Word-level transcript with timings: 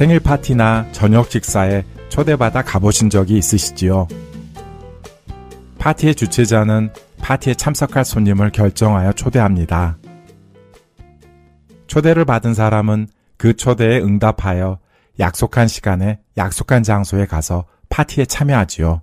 생일 0.00 0.18
파티나 0.18 0.92
저녁 0.92 1.30
식사에 1.30 1.84
초대받아 2.08 2.62
가보신 2.62 3.10
적이 3.10 3.36
있으시지요? 3.36 4.08
파티의 5.78 6.14
주최자는 6.14 6.90
파티에 7.18 7.52
참석할 7.52 8.06
손님을 8.06 8.50
결정하여 8.50 9.12
초대합니다. 9.12 9.98
초대를 11.86 12.24
받은 12.24 12.54
사람은 12.54 13.08
그 13.36 13.54
초대에 13.54 13.98
응답하여 14.00 14.78
약속한 15.18 15.68
시간에 15.68 16.18
약속한 16.38 16.82
장소에 16.82 17.26
가서 17.26 17.66
파티에 17.90 18.24
참여하지요. 18.24 19.02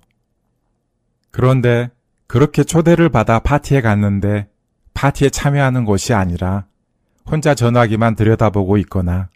그런데 1.29 1.91
그렇게 2.25 2.63
초대를 2.63 3.09
받아 3.09 3.37
파티에 3.37 3.81
갔는데 3.81 4.47
파티에 4.95 5.29
참여하는 5.29 5.85
것이 5.85 6.15
아니라 6.15 6.65
혼자 7.29 7.53
전화기만 7.53 8.15
들여다보고 8.15 8.77
있거나 8.77 9.29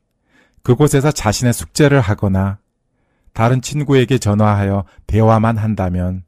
그곳에서 0.63 1.11
자신의 1.11 1.53
숙제를 1.53 2.01
하거나 2.01 2.59
다른 3.33 3.61
친구에게 3.61 4.17
전화하여 4.17 4.85
대화만 5.07 5.57
한다면 5.57 6.23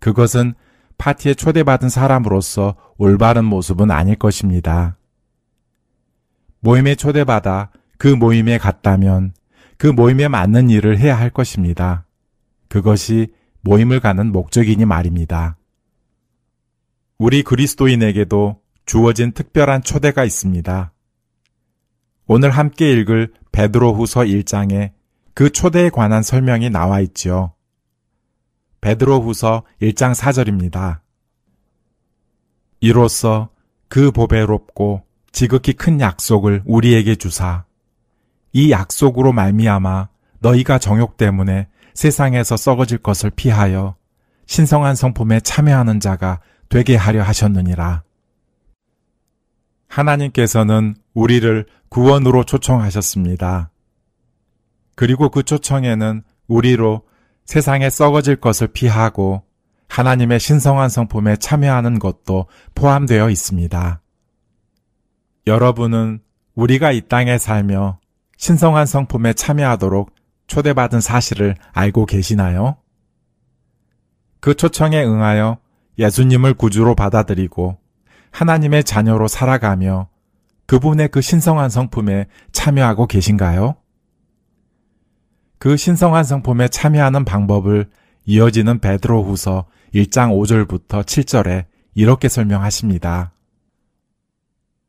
그것은 0.00 0.54
파티에 0.98 1.34
초대받은 1.34 1.88
사람으로서 1.88 2.74
올바른 2.96 3.44
모습은 3.44 3.90
아닐 3.90 4.16
것입니다. 4.16 4.96
모임에 6.60 6.94
초대받아 6.94 7.70
그 7.98 8.08
모임에 8.08 8.58
갔다면 8.58 9.34
그 9.78 9.86
모임에 9.86 10.28
맞는 10.28 10.70
일을 10.70 10.98
해야 10.98 11.18
할 11.18 11.30
것입니다. 11.30 12.06
그것이 12.68 13.28
모임을 13.60 14.00
가는 14.00 14.32
목적이니 14.32 14.84
말입니다. 14.84 15.56
우리 17.18 17.42
그리스도인에게도 17.42 18.60
주어진 18.84 19.32
특별한 19.32 19.82
초대가 19.82 20.24
있습니다. 20.24 20.92
오늘 22.26 22.50
함께 22.50 22.92
읽을 22.92 23.32
베드로 23.56 23.94
후서 23.94 24.20
1장에 24.20 24.90
그 25.32 25.48
초대에 25.50 25.88
관한 25.88 26.22
설명이 26.22 26.68
나와 26.68 27.00
있지요. 27.00 27.54
베드로 28.82 29.22
후서 29.22 29.62
1장 29.80 30.14
4절입니다. 30.14 30.98
이로써 32.80 33.48
그 33.88 34.10
보배롭고 34.10 35.04
지극히 35.32 35.72
큰 35.72 36.02
약속을 36.02 36.64
우리에게 36.66 37.14
주사 37.14 37.64
이 38.52 38.70
약속으로 38.70 39.32
말미암아 39.32 40.08
너희가 40.40 40.78
정욕 40.78 41.16
때문에 41.16 41.68
세상에서 41.94 42.58
썩어질 42.58 42.98
것을 42.98 43.30
피하여 43.30 43.96
신성한 44.44 44.96
성품에 44.96 45.40
참여하는 45.40 46.00
자가 46.00 46.40
되게 46.68 46.94
하려 46.94 47.22
하셨느니라. 47.22 48.02
하나님께서는 49.88 50.94
우리를 51.14 51.64
구원으로 51.88 52.44
초청하셨습니다. 52.44 53.70
그리고 54.94 55.28
그 55.28 55.42
초청에는 55.42 56.22
우리로 56.48 57.02
세상에 57.44 57.90
썩어질 57.90 58.36
것을 58.36 58.68
피하고 58.68 59.42
하나님의 59.88 60.40
신성한 60.40 60.88
성품에 60.88 61.36
참여하는 61.36 61.98
것도 61.98 62.46
포함되어 62.74 63.30
있습니다. 63.30 64.00
여러분은 65.46 66.20
우리가 66.54 66.92
이 66.92 67.02
땅에 67.02 67.38
살며 67.38 68.00
신성한 68.36 68.86
성품에 68.86 69.34
참여하도록 69.34 70.14
초대받은 70.48 71.00
사실을 71.00 71.54
알고 71.72 72.06
계시나요? 72.06 72.76
그 74.40 74.54
초청에 74.54 75.02
응하여 75.02 75.58
예수님을 75.98 76.54
구주로 76.54 76.94
받아들이고 76.94 77.78
하나님의 78.30 78.84
자녀로 78.84 79.28
살아가며 79.28 80.08
그분의 80.66 81.08
그 81.08 81.20
신성한 81.20 81.70
성품에 81.70 82.26
참여하고 82.52 83.06
계신가요? 83.06 83.76
그 85.58 85.76
신성한 85.76 86.24
성품에 86.24 86.68
참여하는 86.68 87.24
방법을 87.24 87.88
이어지는 88.24 88.80
베드로 88.80 89.24
후서 89.24 89.66
1장 89.94 90.30
5절부터 90.32 91.04
7절에 91.04 91.66
이렇게 91.94 92.28
설명하십니다. 92.28 93.32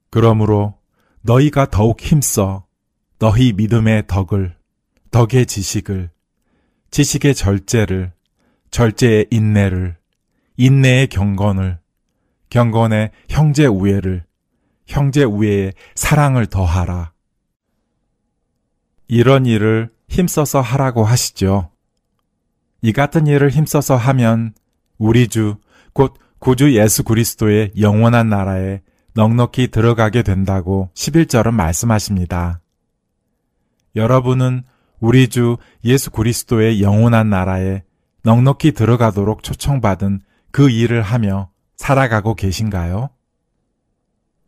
그러므로 0.09 0.75
너희가 1.21 1.69
더욱 1.69 2.01
힘써 2.01 2.65
너희 3.19 3.53
믿음의 3.53 4.03
덕을, 4.07 4.55
덕의 5.11 5.45
지식을, 5.45 6.09
지식의 6.91 7.35
절제를, 7.35 8.13
절제의 8.71 9.27
인내를, 9.29 9.97
인내의 10.57 11.07
경건을, 11.07 11.79
경건의 12.49 13.11
형제 13.29 13.65
우애를, 13.65 14.25
형제 14.87 15.23
우애에 15.23 15.73
사랑을 15.95 16.47
더하라. 16.47 17.11
이런 19.07 19.45
일을 19.45 19.91
힘써서 20.09 20.61
하라고 20.61 21.03
하시죠. 21.03 21.71
이 22.81 22.93
같은 22.93 23.27
일을 23.27 23.49
힘써서 23.49 23.95
하면 23.95 24.53
우리 24.97 25.27
주, 25.27 25.57
곧 25.93 26.15
구주 26.39 26.75
예수 26.75 27.03
그리스도의 27.03 27.73
영원한 27.79 28.29
나라에 28.29 28.81
넉넉히 29.13 29.69
들어가게 29.69 30.21
된다고 30.23 30.89
11절은 30.93 31.51
말씀하십니다. 31.51 32.61
여러분은 33.95 34.63
우리 34.99 35.27
주 35.27 35.57
예수 35.83 36.11
그리스도의 36.11 36.81
영원한 36.81 37.29
나라에 37.29 37.83
넉넉히 38.23 38.73
들어가도록 38.73 39.43
초청받은 39.43 40.21
그 40.51 40.69
일을 40.69 41.01
하며 41.01 41.49
살아가고 41.75 42.35
계신가요? 42.35 43.09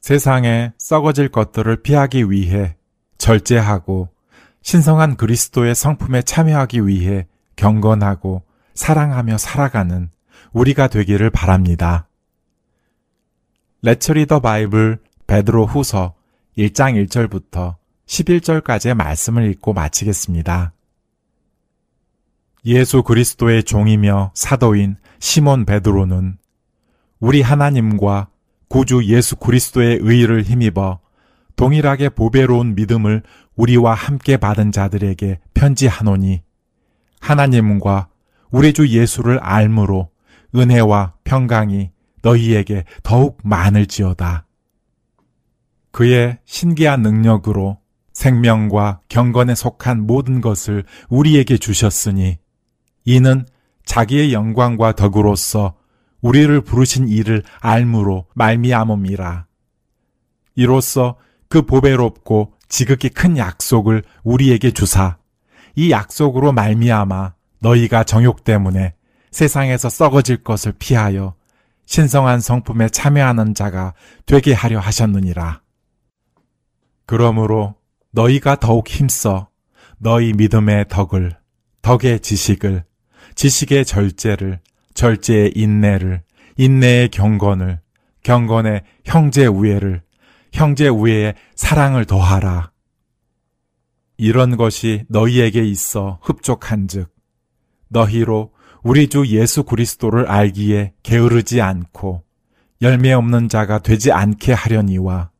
세상에 0.01 0.73
썩어질 0.77 1.29
것들을 1.29 1.81
피하기 1.81 2.31
위해 2.31 2.75
절제하고 3.17 4.09
신성한 4.61 5.17
그리스도의 5.17 5.75
성품에 5.75 6.21
참여하기 6.21 6.87
위해 6.87 7.27
경건하고 7.55 8.43
사랑하며 8.73 9.37
살아가는 9.37 10.09
우리가 10.53 10.87
되기를 10.87 11.29
바랍니다. 11.29 12.07
레처리 13.81 14.25
더 14.25 14.39
바이블 14.39 14.99
베드로 15.27 15.65
후서 15.65 16.15
1장 16.57 17.05
1절부터 17.07 17.75
11절까지의 18.07 18.95
말씀을 18.95 19.49
읽고 19.51 19.73
마치겠습니다. 19.73 20.73
예수 22.65 23.03
그리스도의 23.03 23.63
종이며 23.63 24.31
사도인 24.33 24.97
시몬 25.19 25.65
베드로는 25.65 26.37
우리 27.19 27.41
하나님과 27.41 28.29
구주 28.69 29.05
예수 29.05 29.35
그리스도의 29.35 29.99
의를 30.01 30.43
힘입어 30.43 30.99
동일하게 31.55 32.09
보배로운 32.09 32.75
믿음을 32.75 33.23
우리와 33.55 33.93
함께 33.93 34.37
받은 34.37 34.71
자들에게 34.71 35.39
편지하노니 35.53 36.41
하나님과 37.19 38.07
우리 38.51 38.71
주 38.71 38.87
예수를 38.87 39.39
알므로 39.39 40.09
은혜와 40.55 41.13
평강이 41.23 41.91
너희에게 42.21 42.85
더욱 43.03 43.37
많을지어다. 43.43 44.45
그의 45.91 46.39
신기한 46.45 47.01
능력으로 47.01 47.79
생명과 48.13 49.01
경건에 49.09 49.55
속한 49.55 50.05
모든 50.05 50.41
것을 50.41 50.83
우리에게 51.09 51.57
주셨으니 51.57 52.37
이는 53.05 53.45
자기의 53.85 54.33
영광과 54.33 54.93
덕으로서 54.93 55.75
우리를 56.21 56.61
부르신 56.61 57.07
이를 57.07 57.43
알므로 57.59 58.25
말미암음이라. 58.33 59.45
이로써 60.55 61.17
그 61.47 61.61
보배롭고 61.61 62.53
지극히 62.67 63.09
큰 63.09 63.37
약속을 63.37 64.03
우리에게 64.23 64.71
주사 64.71 65.17
이 65.75 65.91
약속으로 65.91 66.51
말미암아 66.51 67.33
너희가 67.59 68.03
정욕 68.03 68.43
때문에 68.43 68.93
세상에서 69.31 69.89
썩어질 69.89 70.43
것을 70.43 70.73
피하여 70.77 71.35
신성한 71.85 72.39
성품에 72.39 72.89
참여하는 72.89 73.53
자가 73.53 73.93
되게 74.25 74.53
하려 74.53 74.79
하셨느니라. 74.79 75.61
그러므로 77.05 77.75
너희가 78.11 78.57
더욱 78.57 78.87
힘써 78.87 79.49
너희 79.97 80.33
믿음의 80.33 80.85
덕을, 80.89 81.35
덕의 81.81 82.19
지식을, 82.19 82.83
지식의 83.35 83.85
절제를, 83.85 84.59
절제의 84.99 85.53
인내를, 85.55 86.23
인내의 86.57 87.07
경건을, 87.07 87.79
경건의 88.21 88.83
형제 89.05 89.45
우애를, 89.45 90.01
형제 90.51 90.89
우애의 90.89 91.35
사랑을 91.55 92.03
더하라. 92.03 92.73
이런 94.17 94.57
것이 94.57 95.05
너희에게 95.07 95.63
있어 95.63 96.19
흡족한즉 96.21 97.09
너희로 97.87 98.51
우리 98.83 99.07
주 99.07 99.25
예수 99.27 99.63
그리스도를 99.63 100.29
알기에 100.29 100.91
게으르지 101.01 101.61
않고 101.61 102.25
열매 102.81 103.13
없는 103.13 103.47
자가 103.47 103.79
되지 103.79 104.11
않게 104.11 104.51
하려니와 104.51 105.31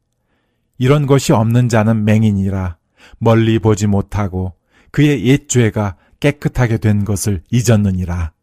이런 0.77 1.05
것이 1.05 1.33
없는 1.33 1.67
자는 1.67 2.05
맹인이라 2.05 2.77
멀리 3.17 3.59
보지 3.59 3.87
못하고 3.87 4.53
그의 4.91 5.25
옛 5.25 5.49
죄가 5.49 5.97
깨끗하게 6.21 6.77
된 6.77 7.03
것을 7.03 7.43
잊었느니라. 7.51 8.38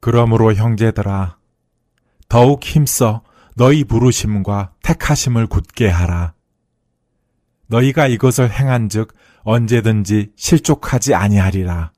그러므로 0.00 0.54
형제들아 0.54 1.36
더욱 2.28 2.64
힘써 2.64 3.22
너희 3.56 3.84
부르심과 3.84 4.72
택하심을 4.82 5.46
굳게 5.46 5.88
하라. 5.88 6.34
너희가 7.66 8.06
이것을 8.06 8.50
행한즉 8.50 9.14
언제든지 9.42 10.32
실족하지 10.36 11.14
아니하리라. 11.14 11.92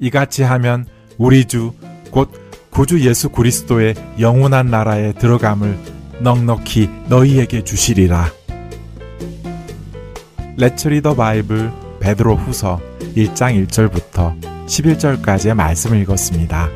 이같이 0.00 0.42
하면 0.42 0.86
우리 1.18 1.44
주 1.44 1.72
곧 2.10 2.32
구주 2.70 3.06
예수 3.06 3.28
그리스도의 3.30 3.94
영원한 4.20 4.66
나라에 4.66 5.12
들어감을 5.12 5.78
넉넉히 6.20 6.88
너희에게 7.08 7.64
주시리라. 7.64 8.30
레츠 10.56 10.88
리더 10.88 11.14
바이블 11.14 11.70
베드로 12.00 12.36
후서 12.36 12.80
1장 13.14 13.66
1절부터 13.66 14.57
11절까지의 14.68 15.54
말씀을 15.54 16.00
읽었습니다. 16.02 16.68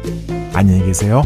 안녕히 0.55 0.85
계세요. 0.87 1.23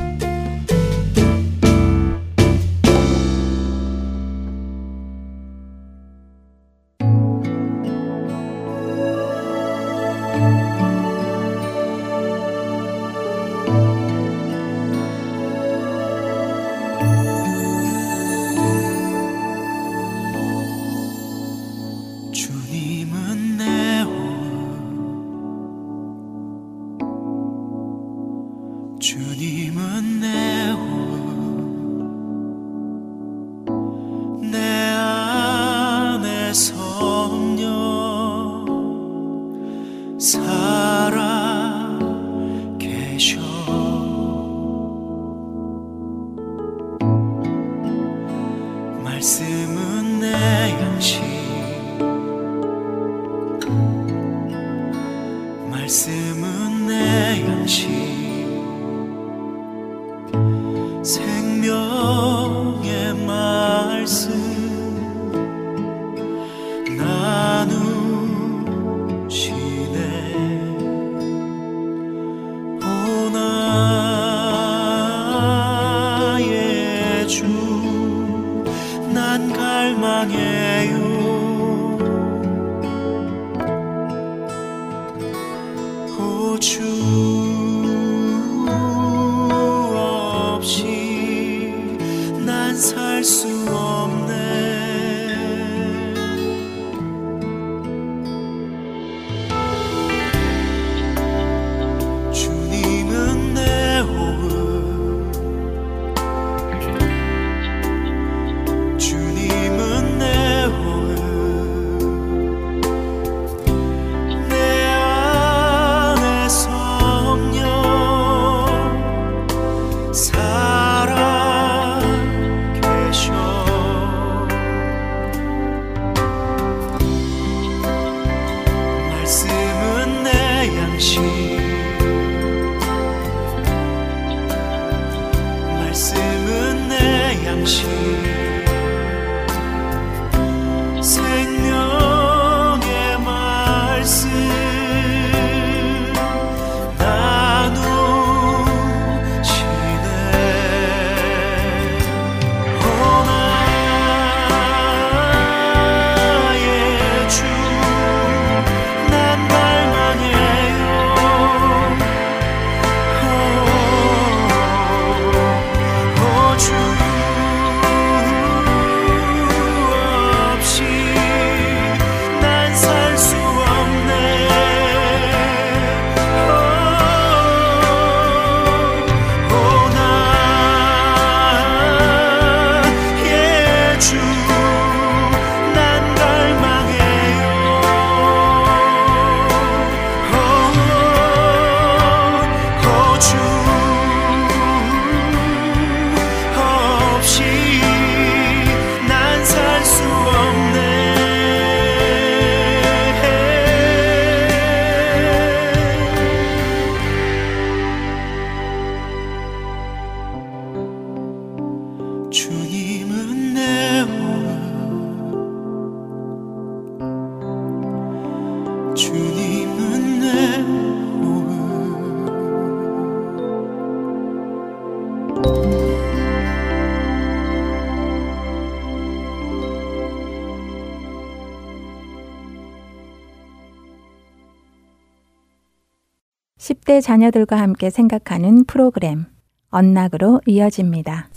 10대 236.96 237.02
자녀들과 237.02 237.58
함께 237.58 237.90
생각하는 237.90 238.64
프로그램 238.64 239.26
언락으로 239.70 240.40
이어집니다. 240.46 241.28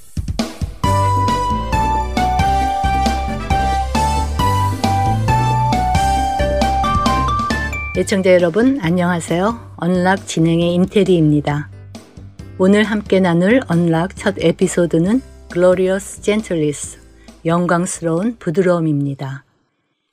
예청자 7.97 8.31
여러분 8.31 8.79
안녕하세요. 8.81 9.73
언락 9.77 10.27
진행의 10.27 10.73
임태리입니다. 10.75 11.69
오늘 12.57 12.83
함께 12.83 13.19
나눌 13.19 13.59
언락 13.67 14.15
첫 14.15 14.35
에피소드는 14.39 15.21
Glorious 15.51 16.21
Gentleness, 16.21 16.99
영광스러운 17.45 18.37
부드러움입니다. 18.37 19.43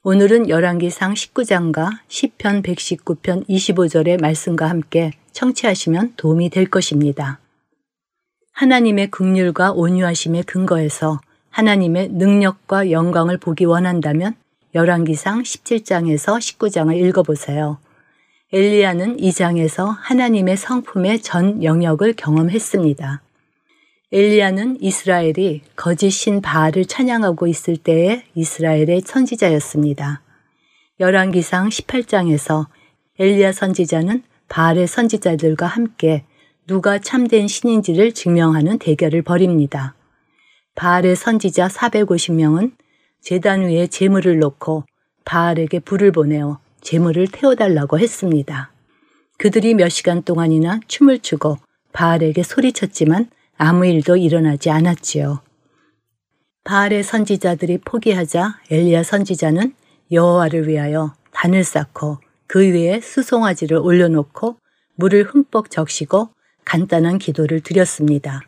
오늘은 0.03 0.49
열왕기상 0.49 1.15
19장과 1.15 1.91
10편 2.09 2.63
119편 2.63 3.49
25절의 3.49 4.21
말씀과 4.21 4.69
함께 4.69 5.13
청취하시면 5.37 6.15
도움이 6.17 6.49
될 6.49 6.67
것입니다. 6.67 7.39
하나님의 8.53 9.11
극률과 9.11 9.73
온유하심의 9.73 10.45
근거에서 10.45 11.21
하나님의 11.51 12.09
능력과 12.09 12.91
영광을 12.91 13.37
보기 13.37 13.67
원한다면 13.67 14.35
열왕기상 14.75 15.43
17장에서 15.43 16.39
19장을 16.39 16.97
읽어보세요. 16.97 17.79
엘리야는 18.53 19.19
이 19.19 19.33
장에서 19.33 19.89
하나님의 19.91 20.57
성품의 20.57 21.21
전 21.21 21.63
영역을 21.63 22.15
경험했습니다. 22.15 23.21
엘리야는 24.13 24.79
이스라엘이 24.81 25.63
거짓 25.75 26.11
신 26.11 26.41
바알을 26.41 26.87
찬양하고 26.87 27.47
있을 27.47 27.77
때의 27.77 28.23
이스라엘의 28.35 29.03
선지자였습니다. 29.05 30.23
열왕기상 31.01 31.69
18장에서 31.69 32.67
엘리야 33.19 33.53
선지자는 33.53 34.23
바알의 34.49 34.87
선지자들과 34.87 35.67
함께 35.67 36.25
누가 36.67 36.99
참된 36.99 37.47
신인지를 37.47 38.13
증명하는 38.13 38.79
대결을 38.79 39.23
벌입니다. 39.23 39.95
바알의 40.75 41.17
선지자 41.17 41.69
450명은 41.69 42.73
재단 43.21 43.63
위에 43.63 43.87
재물을 43.87 44.39
놓고 44.39 44.85
바알에게 45.25 45.81
불을 45.81 46.13
보내어 46.13 46.59
재물을 46.81 47.27
태워달라고 47.27 47.99
했습니다. 47.99 48.71
그들이 49.39 49.75
몇 49.75 49.89
시간 49.89 50.23
동안이나 50.23 50.81
춤을 50.87 51.21
추고 51.21 51.59
바알에게 51.93 52.43
소리쳤지만 52.43 53.31
아무 53.57 53.87
일도 53.87 54.17
일어나지 54.17 54.71
않았지요. 54.71 55.41
바알의 56.65 57.05
선지자들이 57.05 57.79
포기하자 57.79 58.61
엘리야 58.71 59.03
선지자는 59.03 59.75
여호와를 60.11 60.69
위하여 60.69 61.15
단을 61.33 61.65
쌓고 61.65 62.19
그 62.47 62.63
위에 62.63 63.01
수송아지를 63.01 63.77
올려놓고 63.79 64.57
물을 64.95 65.25
흠뻑 65.25 65.71
적시고 65.71 66.31
간단한 66.65 67.19
기도를 67.19 67.61
드렸습니다. 67.61 68.43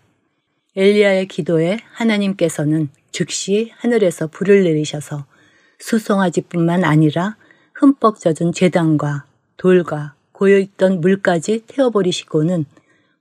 엘리야의 0.76 1.28
기도에 1.28 1.78
하나님께서는 1.92 2.88
즉시 3.10 3.72
하늘에서 3.76 4.28
불을 4.28 4.64
내리셔서 4.64 5.26
수송아지뿐만 5.78 6.84
아니라 6.84 7.36
흠뻑 7.74 8.20
젖은 8.20 8.52
재단과 8.52 9.24
돌과 9.56 10.14
고여있던 10.32 11.00
물까지 11.00 11.64
태워버리시고는 11.66 12.64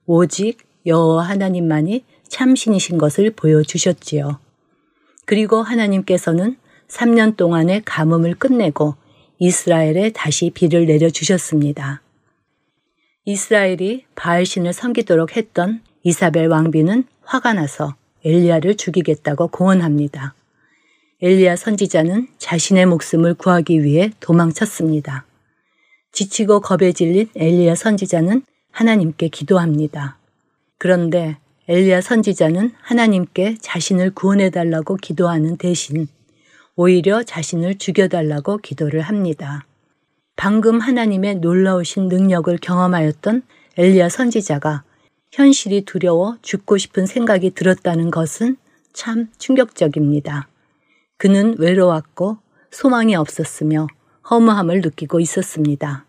오직 0.06 0.58
여호와 0.86 1.24
하나님만이 1.24 2.04
참신이신 2.28 2.98
것을 2.98 3.30
보여주셨지요. 3.32 4.38
그리고 5.24 5.62
하나님께서는 5.62 6.56
3년 6.88 7.36
동안의 7.36 7.82
가뭄을 7.84 8.34
끝내고 8.36 8.94
이스라엘에 9.40 10.10
다시 10.10 10.50
비를 10.50 10.86
내려주셨습니다. 10.86 12.02
이스라엘이 13.24 14.04
바알신을 14.16 14.72
섬기도록 14.72 15.36
했던 15.36 15.80
이사벨 16.02 16.48
왕비는 16.48 17.04
화가 17.22 17.52
나서 17.52 17.94
엘리야를 18.24 18.76
죽이겠다고 18.76 19.48
공언합니다. 19.48 20.34
엘리야 21.22 21.56
선지자는 21.56 22.28
자신의 22.38 22.86
목숨을 22.86 23.34
구하기 23.34 23.82
위해 23.84 24.10
도망쳤습니다. 24.20 25.24
지치고 26.12 26.60
겁에 26.60 26.92
질린 26.92 27.28
엘리야 27.36 27.74
선지자는 27.74 28.42
하나님께 28.72 29.28
기도합니다. 29.28 30.18
그런데 30.78 31.36
엘리야 31.68 32.00
선지자는 32.00 32.72
하나님께 32.80 33.58
자신을 33.60 34.14
구원해 34.14 34.50
달라고 34.50 34.96
기도하는 34.96 35.56
대신 35.58 36.08
오히려 36.80 37.24
자신을 37.24 37.78
죽여달라고 37.78 38.58
기도를 38.58 39.00
합니다. 39.00 39.66
방금 40.36 40.78
하나님의 40.78 41.40
놀라우신 41.40 42.06
능력을 42.06 42.56
경험하였던 42.62 43.42
엘리야 43.76 44.08
선지자가 44.08 44.84
현실이 45.32 45.86
두려워 45.86 46.38
죽고 46.40 46.78
싶은 46.78 47.06
생각이 47.06 47.50
들었다는 47.50 48.12
것은 48.12 48.58
참 48.92 49.26
충격적입니다. 49.38 50.46
그는 51.16 51.56
외로웠고 51.58 52.38
소망이 52.70 53.16
없었으며 53.16 53.88
허무함을 54.30 54.80
느끼고 54.80 55.18
있었습니다. 55.18 56.04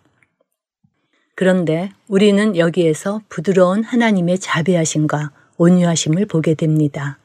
그런데 1.33 1.89
우리는 2.07 2.55
여기에서 2.55 3.21
부드러운 3.27 3.83
하나님의 3.83 4.37
자비하심과 4.37 5.31
온유하심을 5.57 6.27
보게 6.27 6.53
됩니다. 6.53 7.17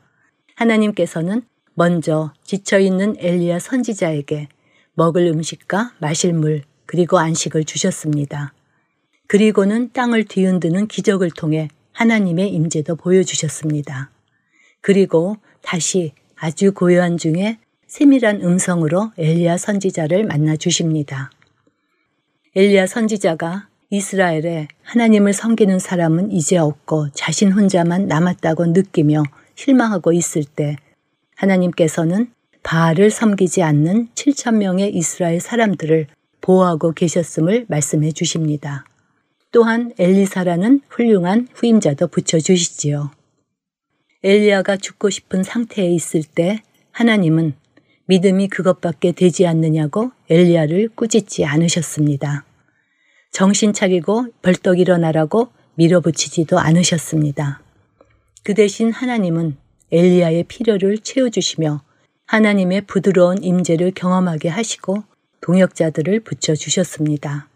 하나님께서는 0.56 1.42
먼저 1.74 2.32
지쳐있는 2.44 3.16
엘리야 3.18 3.58
선지자에게 3.58 4.48
먹을 4.94 5.26
음식과 5.26 5.92
마실 5.98 6.32
물 6.32 6.62
그리고 6.86 7.18
안식을 7.18 7.64
주셨습니다. 7.64 8.54
그리고는 9.26 9.92
땅을 9.92 10.24
뒤흔드는 10.24 10.86
기적을 10.86 11.30
통해 11.30 11.68
하나님의 11.92 12.52
임재도 12.52 12.96
보여주셨습니다. 12.96 14.10
그리고 14.80 15.36
다시 15.62 16.12
아주 16.36 16.72
고요한 16.72 17.16
중에 17.16 17.58
세밀한 17.86 18.42
음성으로 18.42 19.12
엘리야 19.16 19.56
선지자를 19.56 20.24
만나 20.24 20.56
주십니다. 20.56 21.30
엘리야 22.54 22.86
선지자가 22.86 23.68
이스라엘에 23.90 24.68
하나님을 24.82 25.32
섬기는 25.32 25.78
사람은 25.78 26.32
이제 26.32 26.56
없고 26.56 27.10
자신 27.14 27.52
혼자만 27.52 28.06
남았다고 28.06 28.66
느끼며 28.66 29.22
실망하고 29.54 30.12
있을 30.12 30.44
때 30.44 30.76
하나님께서는 31.36 32.32
바알을 32.62 33.10
섬기지 33.10 33.62
않는 33.62 34.08
7천 34.14 34.56
명의 34.56 34.94
이스라엘 34.94 35.40
사람들을 35.40 36.06
보호하고 36.40 36.92
계셨음을 36.92 37.66
말씀해 37.68 38.12
주십니다. 38.12 38.84
또한 39.50 39.92
엘리사라는 39.98 40.80
훌륭한 40.88 41.48
후임자도 41.54 42.08
붙여 42.08 42.38
주시지요. 42.38 43.10
엘리야가 44.22 44.78
죽고 44.78 45.10
싶은 45.10 45.42
상태에 45.42 45.88
있을 45.90 46.22
때 46.24 46.62
하나님은 46.92 47.54
믿음이 48.06 48.48
그것밖에 48.48 49.12
되지 49.12 49.46
않느냐고 49.46 50.10
엘리야를 50.28 50.90
꾸짖지 50.94 51.44
않으셨습니다. 51.44 52.44
정신 53.30 53.72
차리고 53.72 54.26
벌떡 54.42 54.78
일어나라고 54.78 55.48
밀어붙이지도 55.74 56.58
않으셨습니다. 56.58 57.62
그 58.42 58.54
대신 58.54 58.92
하나님은 58.92 59.56
엘리야의 59.94 60.44
필요를 60.44 60.98
채워주시며 60.98 61.80
하나님의 62.26 62.80
부드러운 62.82 63.44
임재를 63.44 63.92
경험하게 63.92 64.48
하시고 64.48 65.04
동역자들을 65.40 66.18
붙여주셨습니다. 66.20 67.48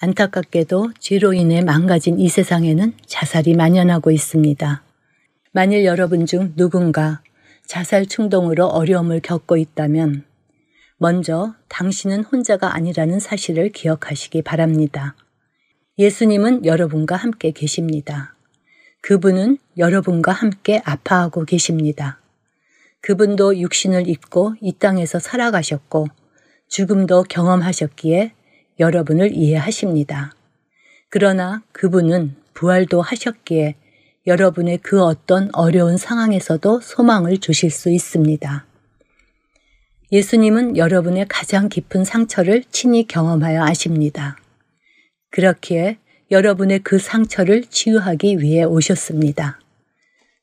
안타깝게도 0.00 0.92
죄로 0.98 1.34
인해 1.34 1.60
망가진 1.60 2.18
이 2.18 2.30
세상에는 2.30 2.94
자살이 3.04 3.54
만연하고 3.54 4.10
있습니다. 4.10 4.82
만일 5.52 5.84
여러분 5.84 6.24
중 6.24 6.54
누군가 6.56 7.22
자살 7.66 8.06
충동으로 8.06 8.64
어려움을 8.66 9.20
겪고 9.20 9.58
있다면 9.58 10.24
먼저 10.96 11.54
당신은 11.68 12.24
혼자가 12.24 12.74
아니라는 12.74 13.20
사실을 13.20 13.68
기억하시기 13.72 14.40
바랍니다. 14.40 15.16
예수님은 15.98 16.64
여러분과 16.64 17.16
함께 17.16 17.50
계십니다. 17.50 18.34
그분은 19.02 19.58
여러분과 19.78 20.32
함께 20.32 20.82
아파하고 20.84 21.44
계십니다. 21.44 22.20
그분도 23.00 23.58
육신을 23.58 24.08
입고 24.08 24.54
이 24.60 24.72
땅에서 24.72 25.18
살아가셨고 25.18 26.08
죽음도 26.68 27.24
경험하셨기에 27.24 28.32
여러분을 28.78 29.32
이해하십니다. 29.34 30.32
그러나 31.08 31.62
그분은 31.72 32.36
부활도 32.54 33.00
하셨기에 33.00 33.74
여러분의 34.26 34.78
그 34.78 35.02
어떤 35.02 35.48
어려운 35.54 35.96
상황에서도 35.96 36.80
소망을 36.80 37.38
주실 37.38 37.70
수 37.70 37.90
있습니다. 37.90 38.66
예수님은 40.12 40.76
여러분의 40.76 41.26
가장 41.28 41.68
깊은 41.68 42.04
상처를 42.04 42.64
친히 42.70 43.06
경험하여 43.06 43.62
아십니다. 43.62 44.36
그렇기에 45.30 45.98
여러분의 46.30 46.78
그 46.80 46.98
상처를 46.98 47.64
치유하기 47.64 48.38
위해 48.38 48.62
오셨습니다. 48.62 49.58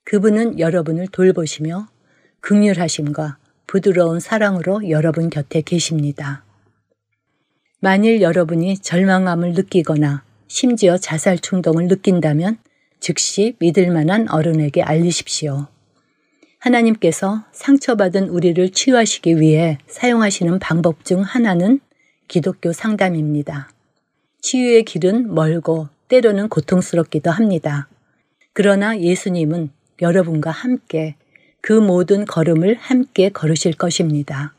그분은 0.03 0.59
여러분을 0.59 1.07
돌보시며 1.07 1.87
극률하심과 2.41 3.37
부드러운 3.67 4.19
사랑으로 4.19 4.89
여러분 4.89 5.29
곁에 5.29 5.61
계십니다. 5.61 6.43
만일 7.79 8.21
여러분이 8.21 8.79
절망감을 8.79 9.53
느끼거나 9.53 10.23
심지어 10.47 10.97
자살 10.97 11.39
충동을 11.39 11.87
느낀다면 11.87 12.57
즉시 12.99 13.55
믿을 13.59 13.91
만한 13.91 14.29
어른에게 14.29 14.81
알리십시오. 14.81 15.67
하나님께서 16.59 17.45
상처받은 17.51 18.29
우리를 18.29 18.71
치유하시기 18.71 19.39
위해 19.39 19.77
사용하시는 19.87 20.59
방법 20.59 21.05
중 21.05 21.21
하나는 21.21 21.79
기독교 22.27 22.73
상담입니다. 22.73 23.69
치유의 24.41 24.83
길은 24.85 25.33
멀고 25.33 25.89
때로는 26.07 26.49
고통스럽기도 26.49 27.31
합니다. 27.31 27.87
그러나 28.53 28.99
예수님은 28.99 29.71
여러분과 30.01 30.51
함께 30.51 31.15
그 31.61 31.73
모든 31.73 32.25
걸음을 32.25 32.75
함께 32.75 33.29
걸으실 33.29 33.73
것입니다. 33.73 34.53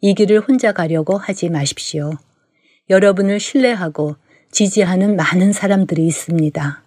이 0.00 0.14
길을 0.14 0.40
혼자 0.40 0.72
가려고 0.72 1.16
하지 1.16 1.48
마십시오. 1.48 2.12
여러분을 2.88 3.40
신뢰하고 3.40 4.16
지지하는 4.50 5.16
많은 5.16 5.52
사람들이 5.52 6.06
있습니다. 6.06 6.82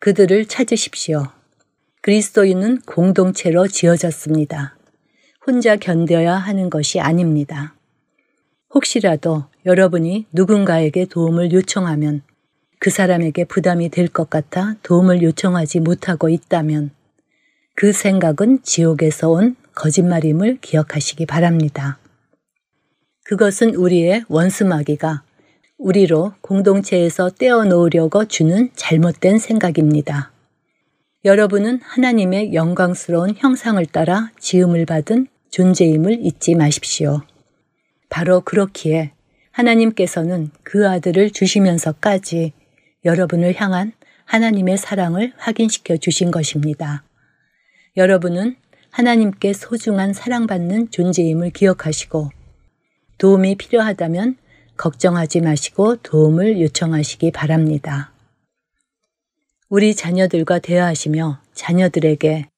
그들을 0.00 0.46
찾으십시오. 0.46 1.26
그리스도인은 2.02 2.80
공동체로 2.86 3.66
지어졌습니다. 3.68 4.76
혼자 5.46 5.76
견뎌야 5.76 6.34
하는 6.34 6.70
것이 6.70 7.00
아닙니다. 7.00 7.74
혹시라도 8.74 9.46
여러분이 9.68 10.24
누군가에게 10.32 11.04
도움을 11.04 11.52
요청하면 11.52 12.22
그 12.80 12.88
사람에게 12.88 13.44
부담이 13.44 13.90
될 13.90 14.08
것 14.08 14.30
같아 14.30 14.76
도움을 14.82 15.20
요청하지 15.22 15.80
못하고 15.80 16.30
있다면 16.30 16.90
그 17.74 17.92
생각은 17.92 18.62
지옥에서 18.62 19.28
온 19.28 19.56
거짓말임을 19.74 20.60
기억하시기 20.62 21.26
바랍니다. 21.26 21.98
그것은 23.24 23.74
우리의 23.74 24.24
원수마귀가 24.28 25.22
우리로 25.76 26.32
공동체에서 26.40 27.28
떼어놓으려고 27.28 28.24
주는 28.24 28.70
잘못된 28.74 29.36
생각입니다. 29.36 30.32
여러분은 31.26 31.80
하나님의 31.82 32.54
영광스러운 32.54 33.34
형상을 33.36 33.84
따라 33.84 34.30
지음을 34.40 34.86
받은 34.86 35.26
존재임을 35.50 36.24
잊지 36.24 36.54
마십시오. 36.54 37.20
바로 38.08 38.40
그렇기에 38.40 39.12
하나님께서는 39.58 40.50
그 40.62 40.88
아들을 40.88 41.30
주시면서까지 41.30 42.52
여러분을 43.04 43.60
향한 43.60 43.92
하나님의 44.24 44.78
사랑을 44.78 45.32
확인시켜 45.36 45.96
주신 45.96 46.30
것입니다. 46.30 47.02
여러분은 47.96 48.56
하나님께 48.90 49.52
소중한 49.52 50.12
사랑받는 50.12 50.90
존재임을 50.90 51.50
기억하시고 51.50 52.30
도움이 53.18 53.56
필요하다면 53.56 54.36
걱정하지 54.76 55.40
마시고 55.40 55.96
도움을 55.96 56.60
요청하시기 56.60 57.32
바랍니다. 57.32 58.12
우리 59.68 59.94
자녀들과 59.94 60.60
대화하시며 60.60 61.40
자녀들에게 61.54 62.48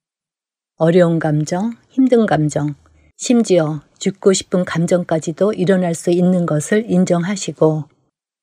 어려운 0.76 1.19
감정, 1.19 1.76
힘든 1.88 2.26
감정, 2.26 2.75
심지어 3.16 3.80
죽고 4.00 4.33
싶은 4.33 4.64
감정까지도 4.64 5.52
일어날 5.52 5.95
수 5.95 6.11
있는 6.11 6.47
것을 6.47 6.90
인정하시고 6.90 7.84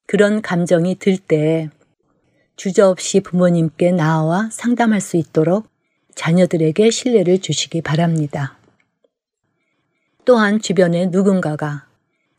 그런 0.05 0.41
감정이 0.41 0.95
들 0.95 1.17
때에 1.17 1.69
주저없이 2.55 3.19
부모님께 3.19 3.91
나와 3.91 4.49
상담할 4.51 5.01
수 5.01 5.17
있도록 5.17 5.67
자녀들에게 6.15 6.89
신뢰를 6.89 7.39
주시기 7.39 7.81
바랍니다. 7.81 8.57
또한 10.25 10.59
주변에 10.61 11.07
누군가가 11.07 11.85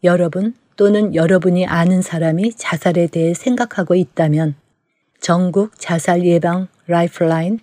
여러분 0.04 0.54
또는 0.76 1.14
여러분이 1.14 1.66
아는 1.66 2.02
사람이 2.02 2.54
자살에 2.54 3.08
대해 3.08 3.34
생각하고 3.34 3.94
있다면 3.94 4.54
전국 5.20 5.78
자살 5.78 6.24
예방 6.24 6.68
라이프라인 6.86 7.58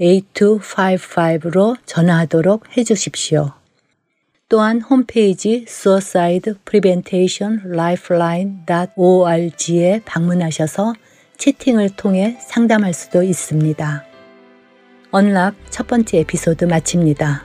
1-800-273-8255로 0.00 1.76
전화하도록 1.86 2.76
해주십시오. 2.76 3.52
또한 4.48 4.80
홈페이지 4.80 5.64
suicide 5.66 6.54
prevention 6.64 7.60
lifeline.org에 7.66 10.02
방문하셔서 10.04 10.94
채팅을 11.36 11.90
통해 11.96 12.36
상담할 12.40 12.92
수도 12.92 13.22
있습니다. 13.22 14.04
언락 15.10 15.54
첫 15.70 15.86
번째 15.86 16.18
에피소드 16.18 16.66
마칩니다. 16.66 17.44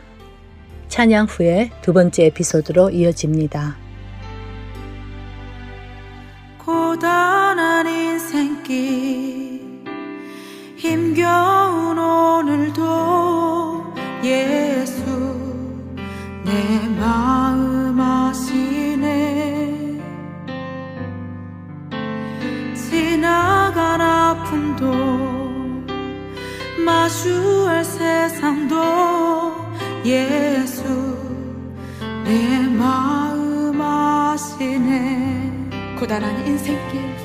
찬양 0.88 1.28
후에 1.28 1.72
두 1.82 1.94
번째 1.94 2.26
에피소드로 2.26 2.90
이어집니다. 2.90 3.78
고단한 6.58 7.88
인생길 7.88 9.49
힘겨운 10.80 12.00
오늘도 12.00 13.94
예수 14.24 15.04
내 16.46 16.80
마음 16.98 18.00
아시네. 18.00 20.00
지나간 22.74 24.00
아픔도 24.00 24.94
마주할 26.86 27.84
세상도 27.84 28.78
예수 30.06 30.84
내 32.24 32.65
마음 32.70 33.82
아시네. 33.82 35.52
고단한 36.00 36.48
인생길 36.48 37.19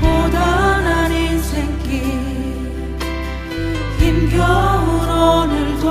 고단한 0.00 1.12
인생길. 1.12 2.26
힘겨운 3.98 5.08
오늘도 5.08 5.86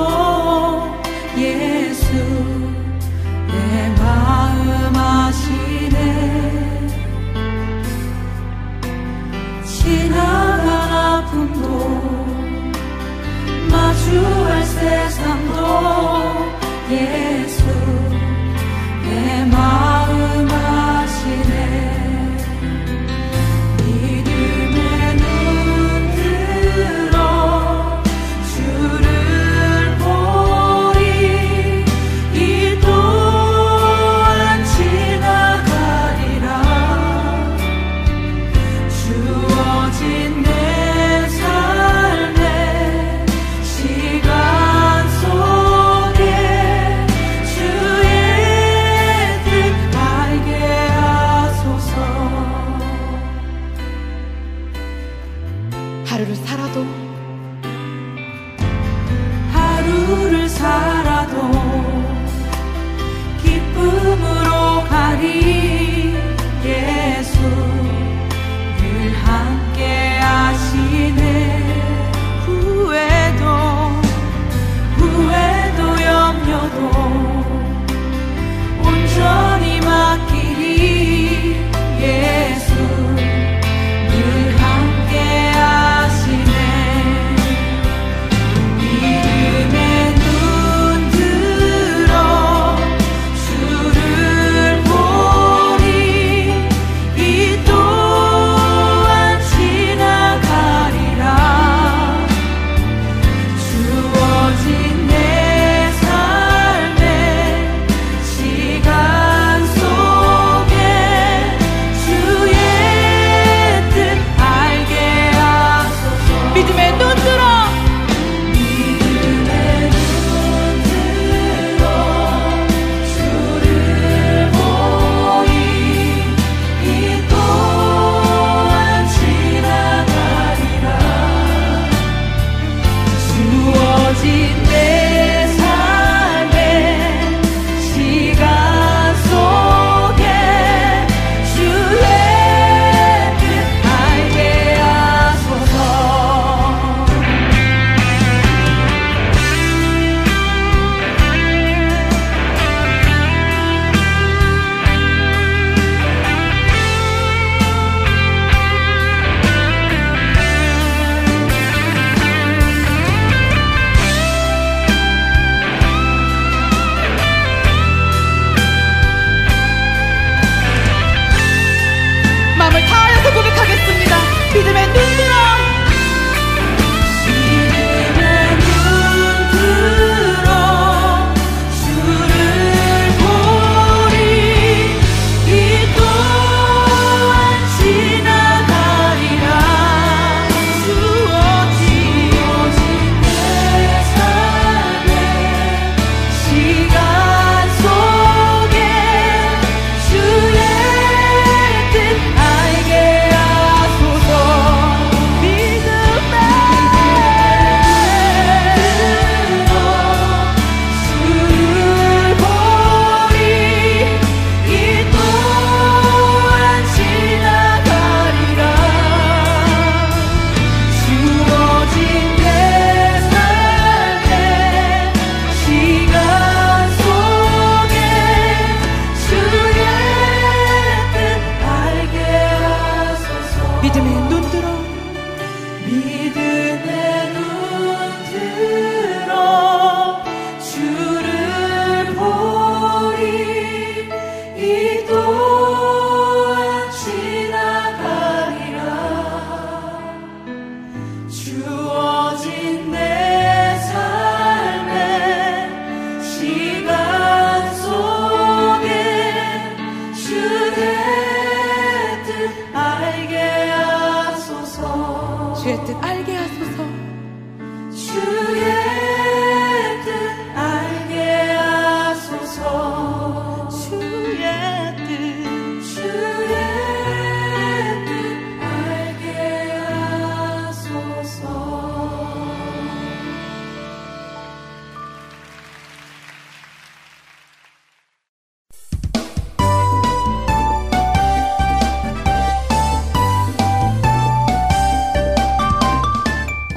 예수 1.38 2.14
내 3.48 3.90
마음 3.98 4.96
아시네 4.96 6.06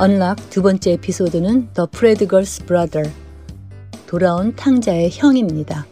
언락 0.00 0.48
두 0.48 0.62
번째 0.62 0.92
에피소드는 0.92 1.70
The 1.74 1.88
Prodigal's 1.88 2.64
Brother 2.64 3.11
돌아온 4.06 4.54
탕자의 4.54 5.11
형입니다. 5.11 5.87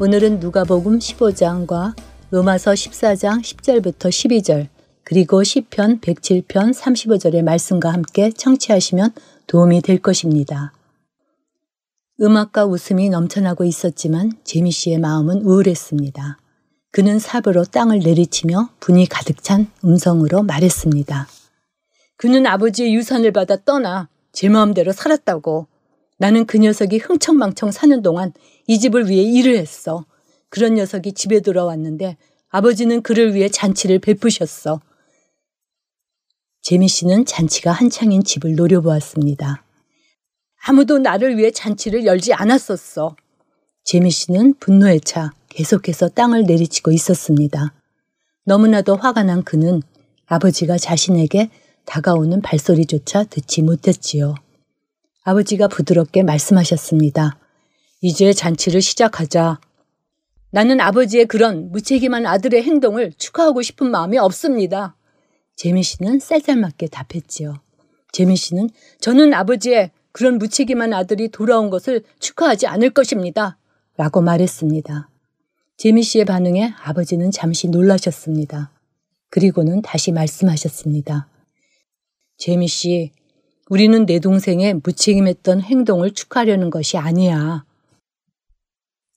오늘은 0.00 0.38
누가복음 0.38 1.00
15장과 1.00 1.96
로마서 2.30 2.70
14장 2.70 3.42
10절부터 3.42 4.10
12절 4.10 4.68
그리고 5.02 5.42
시편 5.42 6.00
107편 6.00 6.72
35절의 6.72 7.42
말씀과 7.42 7.92
함께 7.92 8.30
청취하시면 8.30 9.10
도움이 9.48 9.82
될 9.82 9.98
것입니다. 9.98 10.72
음악과 12.20 12.64
웃음이 12.64 13.08
넘쳐나고 13.08 13.64
있었지만 13.64 14.34
제미 14.44 14.70
씨의 14.70 14.98
마음은 14.98 15.42
우울했습니다. 15.42 16.38
그는 16.92 17.18
삽으로 17.18 17.64
땅을 17.64 17.98
내리치며 17.98 18.70
분이 18.78 19.08
가득 19.08 19.42
찬 19.42 19.66
음성으로 19.84 20.44
말했습니다. 20.44 21.26
그는 22.18 22.46
아버지의 22.46 22.94
유산을 22.94 23.32
받아 23.32 23.56
떠나 23.56 24.08
제 24.32 24.48
마음대로 24.48 24.92
살았다고. 24.92 25.68
나는 26.18 26.46
그 26.46 26.58
녀석이 26.58 26.98
흥청망청 26.98 27.70
사는 27.70 28.02
동안 28.02 28.32
이 28.66 28.80
집을 28.80 29.08
위해 29.08 29.22
일을 29.22 29.56
했어. 29.56 30.04
그런 30.50 30.74
녀석이 30.74 31.12
집에 31.12 31.38
돌아왔는데 31.40 32.16
아버지는 32.48 33.02
그를 33.02 33.34
위해 33.34 33.48
잔치를 33.48 34.00
베푸셨어. 34.00 34.80
제미 36.60 36.88
씨는 36.88 37.24
잔치가 37.24 37.70
한창인 37.70 38.24
집을 38.24 38.56
노려보았습니다. 38.56 39.64
아무도 40.66 40.98
나를 40.98 41.38
위해 41.38 41.52
잔치를 41.52 42.04
열지 42.04 42.34
않았었어. 42.34 43.14
제미 43.84 44.10
씨는 44.10 44.54
분노에 44.58 44.98
차 44.98 45.32
계속해서 45.50 46.08
땅을 46.08 46.46
내리치고 46.46 46.90
있었습니다. 46.90 47.74
너무나도 48.44 48.96
화가 48.96 49.22
난 49.22 49.44
그는 49.44 49.82
아버지가 50.26 50.78
자신에게 50.78 51.50
다가오는 51.88 52.42
발소리조차 52.42 53.24
듣지 53.24 53.62
못했지요. 53.62 54.34
아버지가 55.24 55.68
부드럽게 55.68 56.22
말씀하셨습니다. 56.22 57.38
이제 58.02 58.32
잔치를 58.32 58.82
시작하자. 58.82 59.58
나는 60.50 60.80
아버지의 60.80 61.26
그런 61.26 61.70
무책임한 61.72 62.26
아들의 62.26 62.62
행동을 62.62 63.12
축하하고 63.16 63.62
싶은 63.62 63.90
마음이 63.90 64.18
없습니다. 64.18 64.96
제미 65.56 65.82
씨는 65.82 66.20
쌀쌀맞게 66.20 66.88
답했지요. 66.88 67.54
제미 68.12 68.36
씨는 68.36 68.68
저는 69.00 69.32
아버지의 69.32 69.90
그런 70.12 70.38
무책임한 70.38 70.92
아들이 70.92 71.28
돌아온 71.28 71.70
것을 71.70 72.02
축하하지 72.18 72.66
않을 72.66 72.90
것입니다. 72.90 73.58
라고 73.96 74.20
말했습니다. 74.20 75.08
제미 75.78 76.02
씨의 76.02 76.26
반응에 76.26 76.74
아버지는 76.84 77.30
잠시 77.30 77.68
놀라셨습니다. 77.68 78.72
그리고는 79.30 79.82
다시 79.82 80.12
말씀하셨습니다. 80.12 81.28
제미 82.38 82.68
씨, 82.68 83.12
우리는 83.68 84.06
내 84.06 84.18
동생의 84.18 84.80
무책임했던 84.82 85.60
행동을 85.60 86.12
축하하려는 86.12 86.70
것이 86.70 86.96
아니야. 86.96 87.64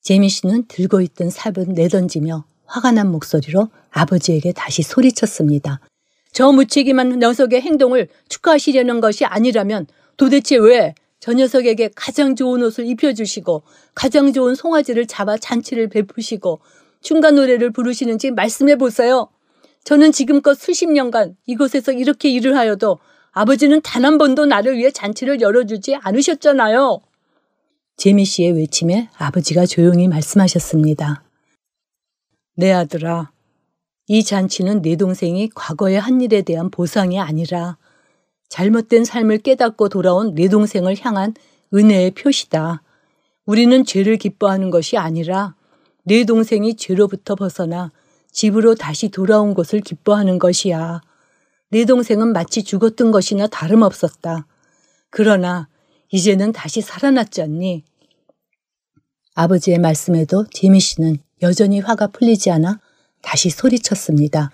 제미 0.02 0.28
씨는 0.28 0.66
들고 0.68 1.02
있던 1.02 1.30
삽은 1.30 1.74
내던지며 1.74 2.44
화가 2.66 2.92
난 2.92 3.12
목소리로 3.12 3.70
아버지에게 3.92 4.52
다시 4.52 4.82
소리쳤습니다. 4.82 5.80
저 6.34 6.52
무책임한 6.52 7.20
녀석의 7.20 7.62
행동을 7.62 8.08
축하하시려는 8.28 9.00
것이 9.00 9.24
아니라면 9.26 9.88
도대체 10.18 10.58
왜 10.58 10.96
저 11.22 11.34
녀석에게 11.34 11.92
가장 11.96 12.36
좋은 12.36 12.64
옷을 12.64 12.88
입혀주시고 12.88 13.62
가장 13.94 14.34
좋은 14.34 14.56
송아지를 14.56 15.06
잡아 15.06 15.38
잔치를 15.38 15.88
베푸시고 15.88 16.62
중간 17.02 17.36
노래를 17.36 17.72
부르시는지 17.72 18.32
말씀해 18.32 18.78
보세요. 18.78 19.30
저는 19.84 20.12
지금껏 20.12 20.54
수십 20.56 20.88
년간 20.90 21.36
이곳에서 21.46 21.92
이렇게 21.92 22.30
일을 22.30 22.56
하여도 22.56 23.00
아버지는 23.32 23.82
단 23.82 24.06
한 24.06 24.18
번도 24.18 24.46
나를 24.46 24.78
위해 24.78 24.92
잔치를 24.92 25.42
열어주지 25.42 25.96
않으셨잖아요. 25.96 27.02
제미 27.98 28.26
씨의 28.26 28.54
외침에 28.54 29.10
아버지가 29.18 29.66
조용히 29.66 30.08
말씀하셨습니다. 30.08 31.24
내 32.56 32.72
아들아, 32.72 33.32
이 34.08 34.24
잔치는 34.24 34.82
내 34.82 34.96
동생이 34.96 35.50
과거에 35.56 35.98
한 35.98 36.20
일에 36.22 36.42
대한 36.42 36.70
보상이 36.70 37.20
아니라 37.20 37.78
잘못된 38.50 39.06
삶을 39.06 39.38
깨닫고 39.40 39.90
돌아온 39.90 40.34
내 40.36 40.48
동생을 40.50 40.96
향한 41.00 41.34
은혜의 41.74 42.12
표시다. 42.12 42.84
우리는 43.46 43.86
죄를 43.86 44.18
기뻐하는 44.18 44.70
것이 44.70 44.98
아니라 44.98 45.56
내 46.04 46.26
동생이 46.26 46.76
죄로부터 46.76 47.36
벗어나 47.36 47.92
집으로 48.32 48.76
다시 48.76 49.10
돌아온 49.10 49.54
것을 49.54 49.82
기뻐하는 49.82 50.40
것이야. 50.40 51.02
내 51.70 51.86
동생은 51.86 52.34
마치 52.34 52.64
죽었던 52.64 53.12
것이나 53.12 53.48
다름없었다. 53.48 54.46
그러나 55.10 55.68
이제는 56.10 56.52
다시 56.52 56.82
살아났지 56.82 57.42
않니? 57.42 57.84
아버지의 59.36 59.80
말씀에도 59.80 60.46
제미 60.52 60.80
씨는 60.80 61.18
여전히 61.42 61.80
화가 61.80 62.08
풀리지 62.08 62.52
않아 62.52 62.80
다시 63.22 63.50
소리쳤습니다. 63.50 64.52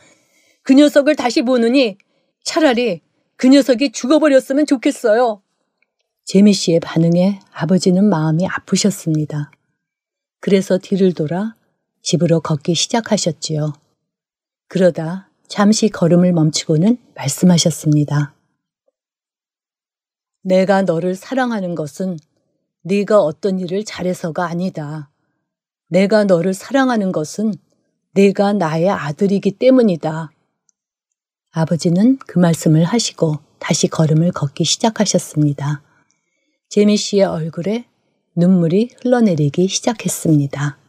그 0.63 0.74
녀석을 0.74 1.16
다시 1.16 1.42
보느니 1.42 1.98
차라리 2.44 3.02
그 3.36 3.48
녀석이 3.48 3.92
죽어버렸으면 3.92 4.66
좋겠어요. 4.66 5.42
제미 6.26 6.54
씨의 6.54 6.82
반응에 6.82 7.40
아버지는 7.52 8.06
마음이 8.10 8.46
아프셨습니다. 8.48 9.52
그래서 10.40 10.78
뒤를 10.78 11.13
돌아 11.13 11.56
집으로 12.08 12.39
걷기 12.39 12.74
시작하셨지요. 12.74 13.74
그러다 14.70 15.30
잠시 15.50 15.89
걸음을 15.89 16.32
멈추고는 16.32 16.98
말씀하셨습니다. 17.15 18.34
내가 20.41 20.84
너를 20.84 21.15
사랑하는 21.15 21.76
것은 21.76 22.17
네가 22.84 23.20
어떤 23.20 23.60
일을 23.60 23.84
잘해서가 23.84 24.46
아니다. 24.46 25.10
내가 25.89 26.24
너를 26.24 26.54
사랑하는 26.54 27.12
것은 27.12 27.54
내가 28.13 28.54
나의 28.54 28.89
아들이기 28.89 29.58
때문이다. 29.58 30.32
아버지는 31.52 32.20
그 32.20 32.39
말씀을 32.39 32.86
하시고 32.86 33.39
다시 33.60 33.89
걸음을 33.89 34.32
걷기 34.32 34.63
시작하셨습니다. 34.63 35.82
제미 36.70 36.96
씨의 36.96 37.26
얼굴에 37.26 37.84
눈물이 38.38 38.91
흘러내리기 39.04 39.67
시작했습니다. 39.67 40.87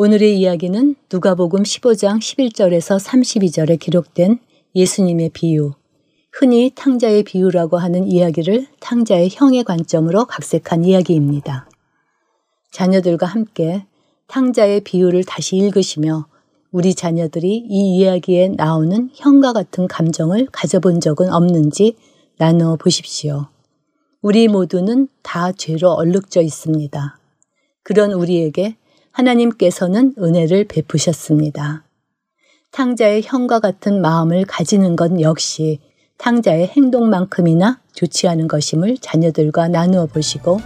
오늘의 0.00 0.38
이야기는 0.38 0.94
누가복음 1.12 1.64
15장 1.64 2.20
11절에서 2.20 3.04
32절에 3.04 3.80
기록된 3.80 4.38
예수님의 4.76 5.30
비유, 5.30 5.72
흔히 6.30 6.70
탕자의 6.72 7.24
비유라고 7.24 7.78
하는 7.78 8.06
이야기를 8.06 8.68
탕자의 8.78 9.30
형의 9.32 9.64
관점으로 9.64 10.26
각색한 10.26 10.84
이야기입니다. 10.84 11.68
자녀들과 12.70 13.26
함께 13.26 13.86
탕자의 14.28 14.82
비유를 14.82 15.24
다시 15.24 15.56
읽으시며 15.56 16.28
우리 16.70 16.94
자녀들이 16.94 17.66
이 17.68 17.96
이야기에 17.96 18.50
나오는 18.50 19.10
형과 19.14 19.52
같은 19.52 19.88
감정을 19.88 20.46
가져본 20.52 21.00
적은 21.00 21.32
없는지 21.32 21.96
나누어 22.36 22.76
보십시오. 22.76 23.48
우리 24.22 24.46
모두는 24.46 25.08
다 25.24 25.50
죄로 25.50 25.90
얼룩져 25.90 26.42
있습니다. 26.42 27.18
그런 27.82 28.12
우리에게 28.12 28.76
하나님께서는 29.18 30.14
은혜를 30.18 30.64
베푸셨습니다. 30.64 31.82
탕자의 32.70 33.22
형과 33.24 33.58
같은 33.58 34.00
마음을 34.00 34.44
가지는 34.44 34.94
것 34.94 35.20
역시 35.20 35.80
탕자의 36.18 36.68
행동만큼이나 36.68 37.80
좋지 37.94 38.28
않은 38.28 38.46
것임을 38.48 38.98
자녀들과 38.98 39.68
나누어 39.68 40.06
보시고 40.06 40.60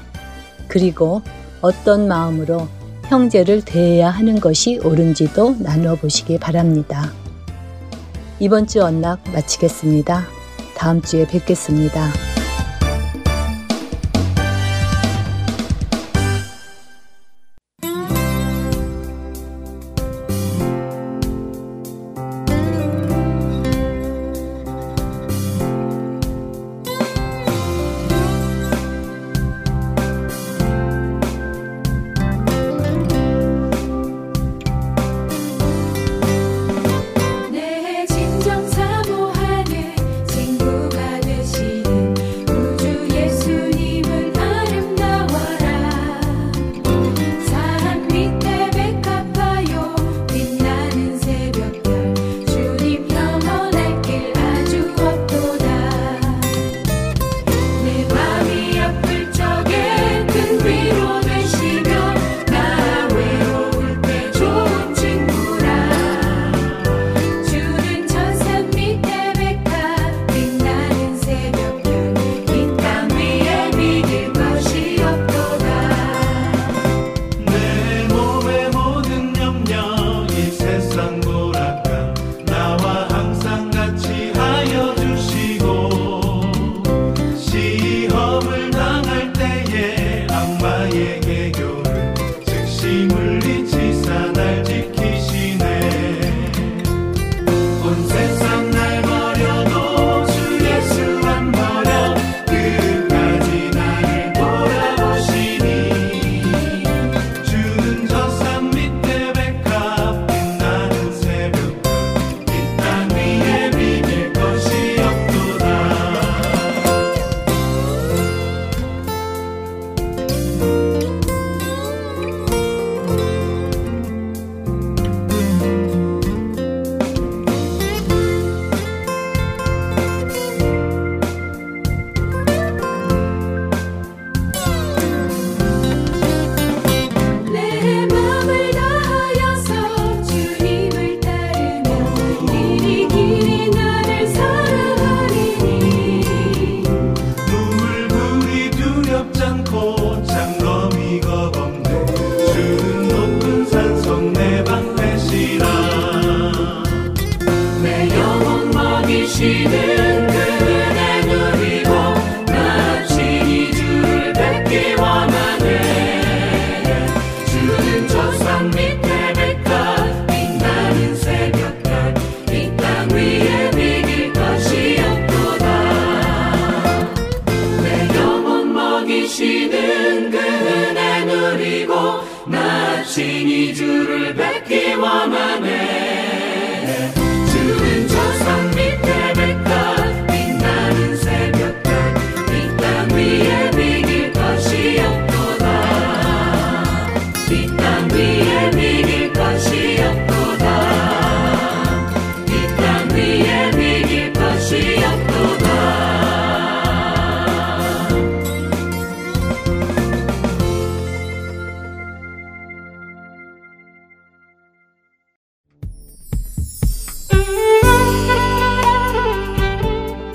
그리고 0.69 1.23
어떤 1.61 2.09
마음으로 2.09 2.69
형제를 3.05 3.65
대해야 3.65 4.11
하는 4.11 4.39
것이 4.41 4.79
옳은지도 4.79 5.57
나누어 5.61 5.97
보시기 5.97 6.39
바랍니다. 6.39 7.13
이번 8.39 8.67
주 8.67 8.83
언락 8.83 9.21
마치겠습니다. 9.33 10.25
다음 10.77 11.01
주에 11.01 11.27
뵙겠습니다. 11.27 12.42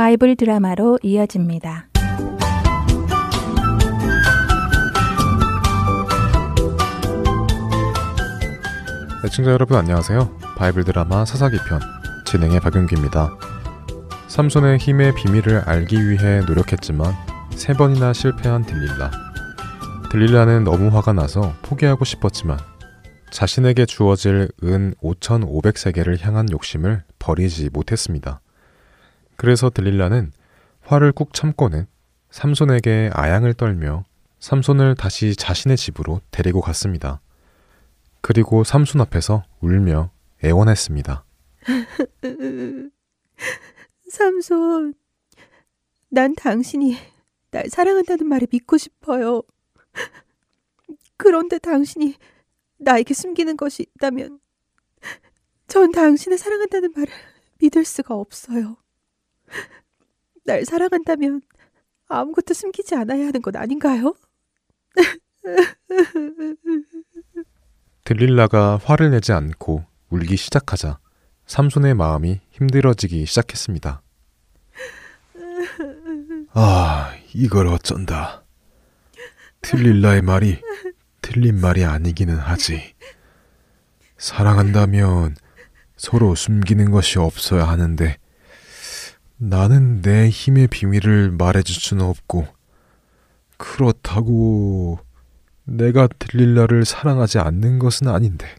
바이블 0.00 0.34
드라마로 0.36 0.98
이어집니다. 1.02 1.88
애청자 9.26 9.50
여러분 9.50 9.76
안녕하세요. 9.76 10.38
바이블 10.56 10.84
드라마 10.84 11.26
사사기 11.26 11.58
편 11.68 11.80
진행의 12.24 12.60
박윤기입니다. 12.60 13.28
삼손의 14.28 14.78
힘의 14.78 15.14
비밀을 15.16 15.68
알기 15.68 16.08
위해 16.08 16.40
노력했지만 16.46 17.12
세 17.50 17.74
번이나 17.74 18.14
실패한 18.14 18.64
들릴라. 18.64 19.10
들릴라는 20.10 20.64
너무 20.64 20.88
화가 20.96 21.12
나서 21.12 21.52
포기하고 21.60 22.06
싶었지만 22.06 22.58
자신에게 23.30 23.84
주어질 23.84 24.48
은 24.64 24.94
5,500세겔을 25.02 26.22
향한 26.22 26.50
욕심을 26.50 27.04
버리지 27.18 27.68
못했습니다. 27.70 28.40
그래서 29.40 29.70
딜릴라는 29.72 30.32
화를 30.82 31.12
꾹 31.12 31.32
참고는 31.32 31.86
삼손에게 32.28 33.08
아양을 33.14 33.54
떨며 33.54 34.04
삼손을 34.38 34.96
다시 34.96 35.34
자신의 35.34 35.78
집으로 35.78 36.20
데리고 36.30 36.60
갔습니다. 36.60 37.22
그리고 38.20 38.64
삼손 38.64 39.00
앞에서 39.00 39.44
울며 39.60 40.10
애원했습니다. 40.44 41.24
삼손, 44.10 44.92
난 46.10 46.34
당신이 46.34 46.98
날 47.50 47.70
사랑한다는 47.70 48.26
말을 48.28 48.46
믿고 48.52 48.76
싶어요. 48.76 49.42
그런데 51.16 51.58
당신이 51.58 52.14
나에게 52.76 53.14
숨기는 53.14 53.56
것이 53.56 53.86
있다면 53.96 54.38
전 55.66 55.92
당신을 55.92 56.36
사랑한다는 56.36 56.92
말을 56.94 57.10
믿을 57.58 57.86
수가 57.86 58.14
없어요. 58.14 58.76
날 60.44 60.64
사랑한다면 60.64 61.42
아무것도 62.08 62.54
숨기지 62.54 62.94
않아야 62.96 63.26
하는 63.26 63.40
것 63.42 63.54
아닌가요? 63.56 64.14
들릴라가 68.04 68.78
화를 68.82 69.10
내지 69.10 69.32
않고 69.32 69.84
울기 70.10 70.36
시작하자 70.36 70.98
삼손의 71.46 71.94
마음이 71.94 72.40
힘들어지기 72.50 73.26
시작했습니다. 73.26 74.02
아, 76.52 77.14
이걸 77.34 77.68
어쩐다. 77.68 78.44
틀릴라의 79.62 80.22
말이 80.22 80.60
틀린 81.20 81.60
말이 81.60 81.84
아니기는 81.84 82.34
하지. 82.36 82.94
사랑한다면 84.18 85.36
서로 85.96 86.34
숨기는 86.34 86.90
것이 86.90 87.18
없어야 87.18 87.68
하는데 87.68 88.16
나는 89.42 90.02
내 90.02 90.28
힘의 90.28 90.66
비밀을 90.66 91.30
말해줄 91.30 91.74
수는 91.74 92.04
없고 92.04 92.46
그렇다고 93.56 94.98
내가 95.64 96.08
들릴라를 96.18 96.84
사랑하지 96.84 97.38
않는 97.38 97.78
것은 97.78 98.08
아닌데 98.08 98.54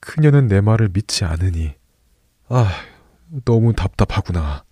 그녀는 0.00 0.48
내 0.48 0.62
말을 0.62 0.88
믿지 0.94 1.26
않으니 1.26 1.74
아 2.48 2.70
너무 3.44 3.74
답답하구나. 3.74 4.64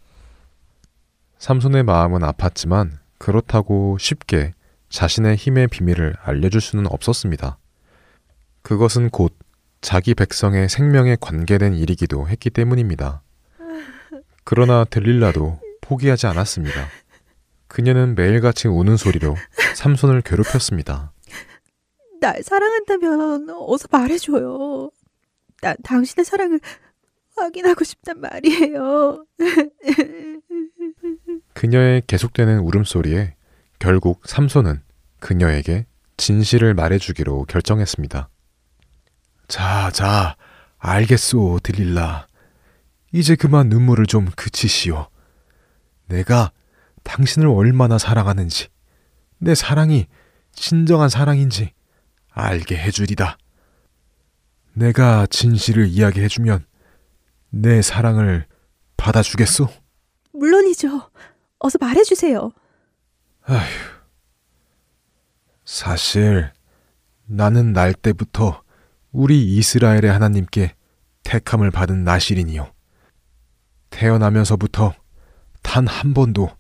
삼손의 1.37 1.83
마음은 1.83 2.21
아팠지만 2.23 2.93
그렇다고 3.19 3.99
쉽게 4.01 4.55
자신의 4.89 5.37
힘의 5.37 5.69
비밀을 5.69 6.17
알려줄 6.23 6.63
수는 6.63 6.87
없었습니다. 6.87 7.59
그것은 8.63 9.11
곧 9.11 9.37
자기 9.83 10.15
백성의 10.15 10.71
생명에 10.71 11.19
관계된 11.21 11.75
일이기도 11.75 12.29
했기 12.29 12.49
때문입니다. 12.49 13.23
그러나 14.51 14.85
들릴라도 14.85 15.61
포기하지 15.83 16.27
않았습니다. 16.27 16.89
그녀는 17.67 18.15
매일같이 18.15 18.67
우는 18.67 18.97
소리로 18.97 19.37
삼손을 19.77 20.23
괴롭혔습니다. 20.23 21.13
날 22.19 22.43
사랑한다면 22.43 23.51
어서 23.51 23.89
말해줘요. 23.93 24.91
난 25.61 25.77
당신의 25.85 26.25
사랑을 26.25 26.61
확인하고 27.37 27.85
싶단 27.85 28.23
말이에요. 28.23 29.27
그녀의 31.53 32.05
계속되는 32.07 32.61
울음소리에 32.61 33.35
결국 33.79 34.27
삼손은 34.27 34.81
그녀에게 35.21 35.85
진실을 36.17 36.73
말해주기로 36.73 37.45
결정했습니다. 37.45 38.31
자, 39.47 39.91
자, 39.91 40.37
알겠소, 40.79 41.61
들릴라. 41.63 42.29
이제 43.13 43.37
그만 43.37 43.69
눈물을 43.69 44.07
좀 44.07 44.27
그치시오. 44.37 45.09
내가 46.07 46.53
당신을 47.05 47.49
얼마나 47.49 47.99
사랑하는지, 47.99 48.69
내 49.39 49.55
사랑이 49.55 50.07
진정한 50.53 51.09
사랑인지 51.09 51.73
알게 52.31 52.77
해주리다. 52.77 53.39
내가 54.75 55.27
진실을 55.27 55.89
이야기해주면 55.89 56.67
내 57.51 57.83
사랑을 57.83 58.47
받아주겠소? 58.97 59.69
물론이죠. 60.33 61.11
어서 61.59 61.79
말해주세요. 61.81 62.51
아휴. 63.47 63.99
사실 65.65 66.51
나는 67.27 67.73
날 67.73 67.93
때부터 67.93 68.63
우리 69.13 69.57
이스라엘의 69.57 70.11
하나님께 70.11 70.75
택함을 71.25 71.71
받은 71.71 72.05
나시린이요. 72.05 72.73
태어나면서부터 73.91 74.95
단 75.63 75.87
한 75.87 76.15
번도 76.15 76.51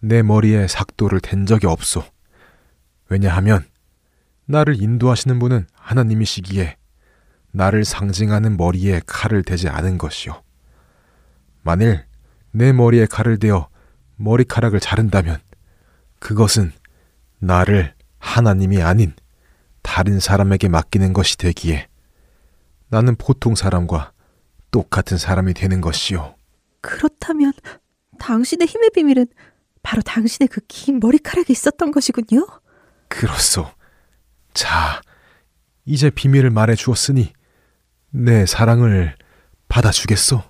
내 0.00 0.22
머리에 0.22 0.68
삭도를 0.68 1.20
댄 1.20 1.46
적이 1.46 1.66
없소. 1.66 2.04
왜냐하면 3.08 3.64
나를 4.44 4.80
인도하시는 4.80 5.38
분은 5.38 5.66
하나님이시기에 5.72 6.76
나를 7.50 7.84
상징하는 7.84 8.56
머리에 8.56 9.00
칼을 9.04 9.42
대지 9.42 9.68
않은 9.68 9.98
것이요. 9.98 10.42
만일 11.62 12.04
내 12.52 12.72
머리에 12.72 13.06
칼을 13.06 13.38
대어 13.38 13.68
머리카락을 14.16 14.78
자른다면 14.78 15.38
그것은 16.20 16.72
나를 17.40 17.94
하나님이 18.18 18.82
아닌 18.82 19.12
다른 19.82 20.20
사람에게 20.20 20.68
맡기는 20.68 21.12
것이 21.12 21.36
되기에 21.36 21.88
나는 22.88 23.16
보통 23.16 23.54
사람과 23.56 24.12
똑같은 24.70 25.18
사람이 25.18 25.54
되는 25.54 25.80
것이요. 25.80 26.35
그렇다면 26.86 27.52
당신의 28.18 28.66
힘의 28.66 28.90
비밀은 28.94 29.26
바로 29.82 30.02
당신의 30.02 30.48
그 30.48 30.60
긴 30.68 31.00
머리카락에 31.00 31.52
있었던 31.52 31.90
것이군요. 31.90 32.46
그렇소. 33.08 33.70
자, 34.54 35.00
이제 35.84 36.10
비밀을 36.10 36.50
말해 36.50 36.74
주었으니 36.74 37.32
내 38.10 38.46
사랑을 38.46 39.16
받아주겠소. 39.68 40.42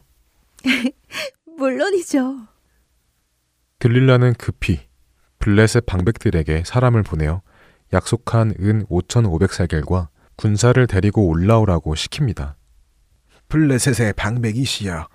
물론이죠. 1.58 2.46
들릴라는 3.78 4.34
급히 4.34 4.80
블레셋 5.38 5.86
방백들에게 5.86 6.64
사람을 6.64 7.02
보내어 7.02 7.42
약속한 7.92 8.54
은 8.60 8.86
5,500살겔과 8.86 10.08
군사를 10.36 10.86
데리고 10.86 11.28
올라오라고 11.28 11.94
시킵니다. 11.94 12.54
블레셋의 13.48 14.14
방백이시여, 14.14 15.08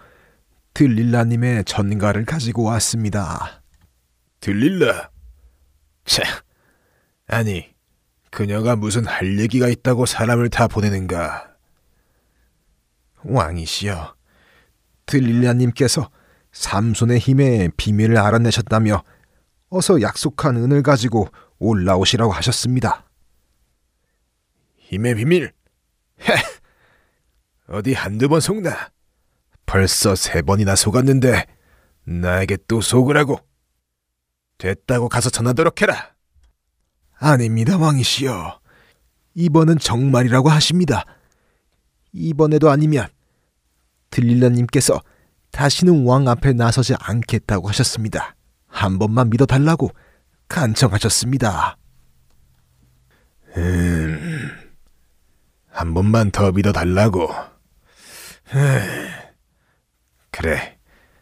들릴라님의 0.73 1.65
전가를 1.65 2.25
가지고 2.25 2.63
왔습니다. 2.63 3.63
들릴라? 4.39 5.09
차, 6.05 6.23
아니, 7.27 7.73
그녀가 8.31 8.75
무슨 8.75 9.05
할 9.05 9.39
얘기가 9.39 9.67
있다고 9.67 10.05
사람을 10.05 10.49
다 10.49 10.67
보내는가? 10.67 11.55
왕이시여, 13.23 14.15
들릴라님께서 15.05 16.09
삼손의 16.51 17.19
힘의 17.19 17.71
비밀을 17.77 18.17
알아내셨다며 18.17 19.03
어서 19.69 20.01
약속한 20.01 20.57
은을 20.57 20.83
가지고 20.83 21.29
올라오시라고 21.59 22.31
하셨습니다. 22.31 23.05
힘의 24.77 25.15
비밀? 25.15 25.53
헤! 26.21 26.33
어디 27.67 27.93
한두 27.93 28.27
번 28.27 28.41
속나? 28.41 28.91
벌써 29.71 30.15
세 30.15 30.41
번이나 30.41 30.75
속았는데 30.75 31.45
나에게 32.03 32.57
또 32.67 32.81
속으라고? 32.81 33.39
됐다고 34.57 35.07
가서 35.07 35.29
전하도록 35.29 35.81
해라. 35.81 36.11
아닙니다, 37.17 37.77
왕이시여. 37.77 38.59
이번은 39.33 39.79
정말이라고 39.79 40.49
하십니다. 40.49 41.05
이번에도 42.11 42.69
아니면 42.69 43.07
들릴라님께서 44.09 45.01
다시는 45.51 46.05
왕 46.05 46.27
앞에 46.27 46.51
나서지 46.51 46.95
않겠다고 46.99 47.69
하셨습니다. 47.69 48.35
한 48.67 48.99
번만 48.99 49.29
믿어달라고 49.29 49.91
간청하셨습니다. 50.49 51.77
음, 53.55 54.51
한 55.69 55.93
번만 55.93 56.29
더 56.31 56.51
믿어달라고. 56.51 57.29
그래, 60.31 60.77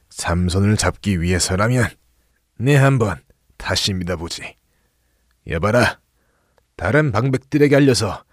삼손을 0.09 0.77
잡기 0.77 1.21
위해서라면 1.21 1.89
내 2.57 2.75
한번 2.75 3.21
다시 3.57 3.93
믿어보지. 3.93 4.55
여봐라, 5.47 5.99
다른 6.75 7.11
방백들에게 7.11 7.75
알려서 7.75 8.23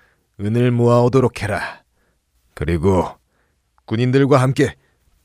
은을 0.41 0.71
모아오도록 0.71 1.43
해라. 1.43 1.83
그리고 2.55 3.17
군인들과 3.87 4.41
함께 4.41 4.77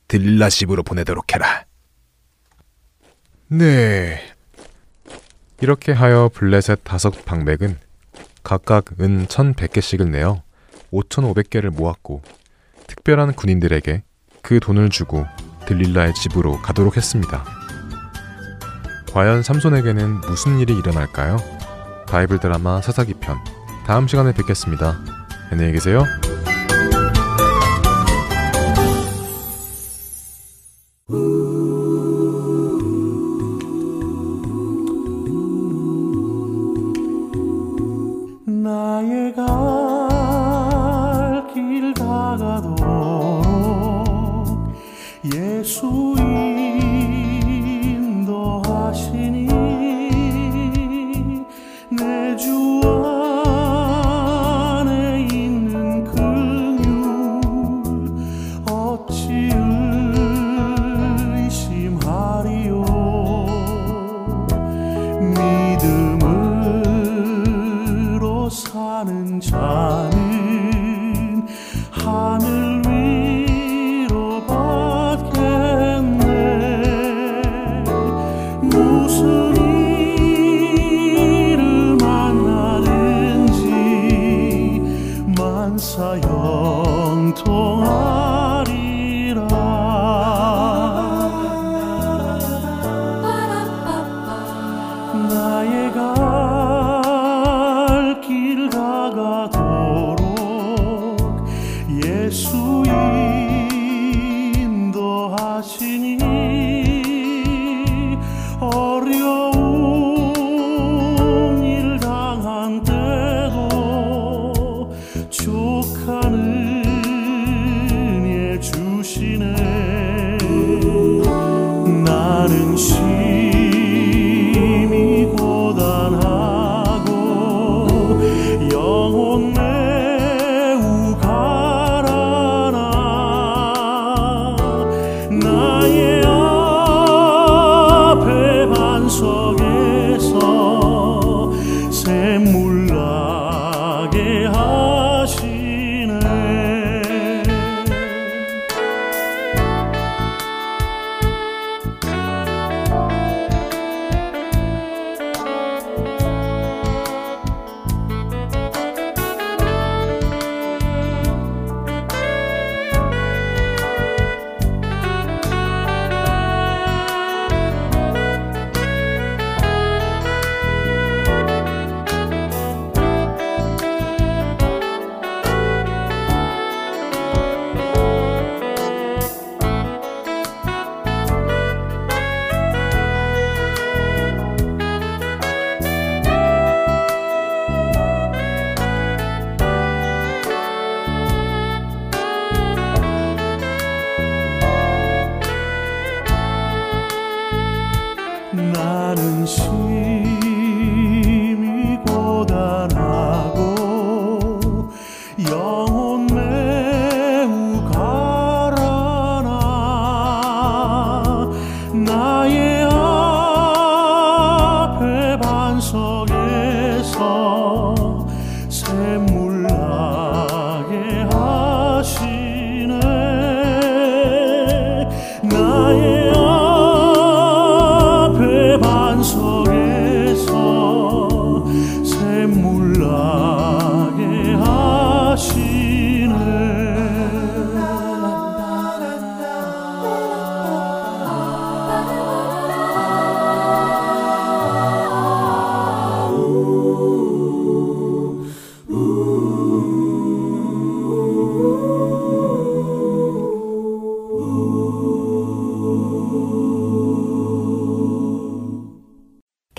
들릴라 0.07 0.49
집으로 0.49 0.83
보내도록 0.83 1.33
해라. 1.33 1.65
네. 3.47 4.21
이렇게 5.61 5.91
하여 5.91 6.29
블레셋 6.33 6.83
다섯 6.83 7.25
방백은 7.25 7.77
각각 8.43 8.99
은 8.99 9.27
1100개씩을 9.27 10.09
내어 10.09 10.43
5500개를 10.91 11.69
모았고 11.69 12.21
특별한 12.87 13.33
군인들에게 13.33 14.03
그 14.41 14.59
돈을 14.59 14.89
주고 14.89 15.25
들릴라의 15.65 16.13
집으로 16.13 16.61
가도록 16.61 16.97
했습니다. 16.97 17.43
과연 19.13 19.43
삼손에게는 19.43 20.21
무슨 20.21 20.59
일이 20.59 20.75
일어날까요? 20.77 21.37
바이블 22.07 22.39
드라마 22.39 22.81
사사기 22.81 23.15
편 23.15 23.37
다음 23.85 24.07
시간에 24.07 24.33
뵙겠습니다. 24.33 24.97
안녕히 25.51 25.73
계세요. 25.73 26.03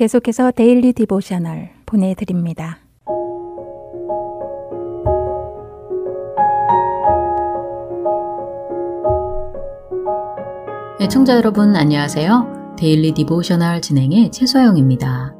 계속해서 0.02 0.50
daily 0.50 0.94
devotional 0.94 1.70
보내드립니다. 1.86 2.78
애청자 11.00 11.36
여러분 11.36 11.76
안녕하세요. 11.76 12.74
daily 12.76 13.14
devotional 13.14 13.80
진행의 13.80 14.32
최소영입니다. 14.32 15.36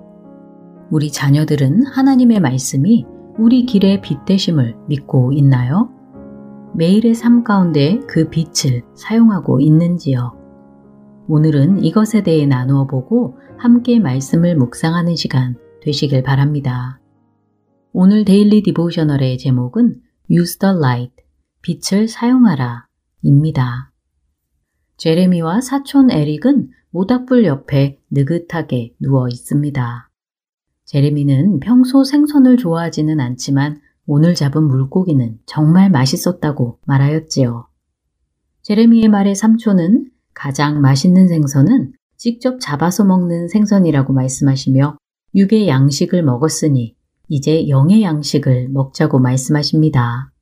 우리 0.92 1.10
자녀들은 1.10 1.86
하나님의 1.86 2.38
말씀이 2.38 3.04
우리 3.40 3.66
길의 3.66 4.00
빛 4.00 4.24
되심을 4.24 4.76
믿고 4.86 5.32
있나요? 5.32 5.90
매일의 6.76 7.16
삶 7.16 7.42
가운데 7.42 7.98
그 8.06 8.28
빛을 8.28 8.82
사용하고 8.94 9.58
있는지요? 9.58 10.41
오늘은 11.28 11.84
이것에 11.84 12.22
대해 12.22 12.46
나누어 12.46 12.86
보고 12.86 13.38
함께 13.56 14.00
말씀을 14.00 14.56
묵상하는 14.56 15.14
시간 15.14 15.56
되시길 15.80 16.22
바랍니다. 16.22 17.00
오늘 17.92 18.24
데일리 18.24 18.62
디보셔널의 18.62 19.38
제목은 19.38 20.00
Use 20.30 20.58
the 20.58 20.74
Light, 20.76 21.14
빛을 21.62 22.08
사용하라 22.08 22.88
입니다. 23.22 23.92
제레미와 24.96 25.60
사촌 25.60 26.10
에릭은 26.10 26.70
모닥불 26.90 27.44
옆에 27.44 28.00
느긋하게 28.10 28.94
누워 29.00 29.28
있습니다. 29.28 30.10
제레미는 30.84 31.60
평소 31.60 32.02
생선을 32.02 32.56
좋아하지는 32.56 33.20
않지만 33.20 33.80
오늘 34.06 34.34
잡은 34.34 34.64
물고기는 34.64 35.38
정말 35.46 35.88
맛있었다고 35.90 36.80
말하였지요. 36.84 37.68
제레미의 38.62 39.08
말에 39.08 39.34
삼촌은 39.34 40.10
가장 40.34 40.80
맛있는 40.80 41.28
생선은 41.28 41.92
직접 42.16 42.60
잡아서 42.60 43.04
먹는 43.04 43.48
생선이라고 43.48 44.12
말씀하시며 44.12 44.96
육의 45.34 45.68
양식을 45.68 46.22
먹었으니 46.22 46.94
이제 47.28 47.68
영의 47.68 48.02
양식을 48.02 48.68
먹자고 48.68 49.18
말씀하십니다. 49.18 50.32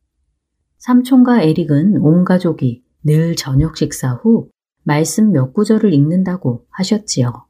삼촌과 0.78 1.42
에릭은 1.42 1.98
온 1.98 2.24
가족이 2.24 2.82
늘 3.04 3.36
저녁 3.36 3.76
식사 3.76 4.14
후 4.14 4.48
말씀 4.82 5.32
몇 5.32 5.52
구절을 5.52 5.92
읽는다고 5.94 6.66
하셨지요. 6.70 7.46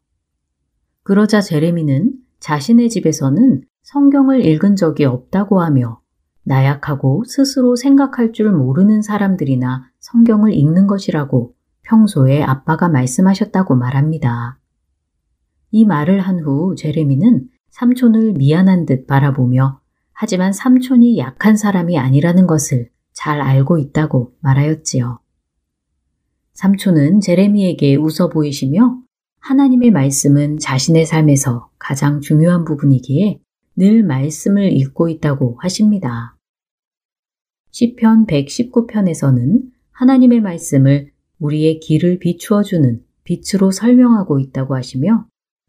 그러자 1.03 1.41
제레미는 1.41 2.15
자신의 2.41 2.91
집에서는 2.91 3.63
성경을 3.83 4.45
읽은 4.45 4.77
적이 4.77 5.07
없다고 5.07 5.61
하며 5.61 6.01
나약하고 6.45 7.25
스스로 7.25 7.77
생각할 7.77 8.33
줄 8.33 8.53
모르는 8.53 9.03
사람들이나 9.03 9.91
성경을 10.01 10.53
읽는 10.55 10.87
것이라고 10.87 11.55
평소에 11.91 12.43
아빠가 12.45 12.89
말씀하셨다고 12.89 13.75
말합니다. 13.75 14.61
이 15.73 15.85
말을 15.85 16.21
한 16.21 16.39
후 16.39 16.77
제레미는 16.77 17.49
삼촌을 17.71 18.35
미안한 18.35 18.87
듯 18.87 19.09
바라보며 19.09 19.81
하지만 20.13 20.53
삼촌이 20.53 21.19
약한 21.19 21.57
사람이 21.57 21.99
아니라는 21.99 22.47
것을 22.47 22.91
잘 23.13 23.41
알고 23.41 23.79
있다고 23.79 24.35
말하였지요. 24.39 25.19
삼촌은 26.53 27.21
제레미에게 27.21 27.97
웃어 27.97 28.29
보이시며 28.33 29.01
하나님의 29.41 29.91
말씀은 29.91 30.59
자신의 30.59 31.07
삶에서 31.07 31.71
가장 31.79 32.21
중요한 32.21 32.65
부분이기에 32.65 33.41
늘 33.77 34.05
말씀을 34.05 34.73
읽고 34.73 35.09
있다고 35.09 35.59
하십니다. 35.61 36.37
시편 37.73 38.27
119편에서는 38.27 39.63
하나님의 39.93 40.41
말씀을 40.41 41.10
우리의 41.41 41.81
길을 41.81 42.19
비추어주는 42.19 43.03
빛으로 43.25 43.71
설명하고 43.71 44.39
있다고 44.39 44.77
하시며 44.77 45.27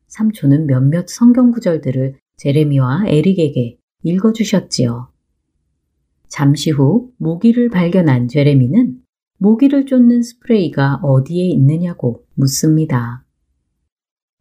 삼촌은 0.07 0.67
몇몇 0.67 1.07
성경 1.07 1.51
구절들을 1.51 2.15
제레미와 2.37 3.05
에릭에게 3.07 3.77
읽어주셨지요. 4.03 5.09
잠시 6.27 6.71
후 6.71 7.11
모기를 7.17 7.69
발견한 7.69 8.27
제레미는 8.27 9.01
모기를 9.37 9.85
쫓는 9.85 10.21
스프레이가 10.21 10.99
어디에 11.01 11.45
있느냐고 11.47 12.25
묻습니다. 12.35 13.25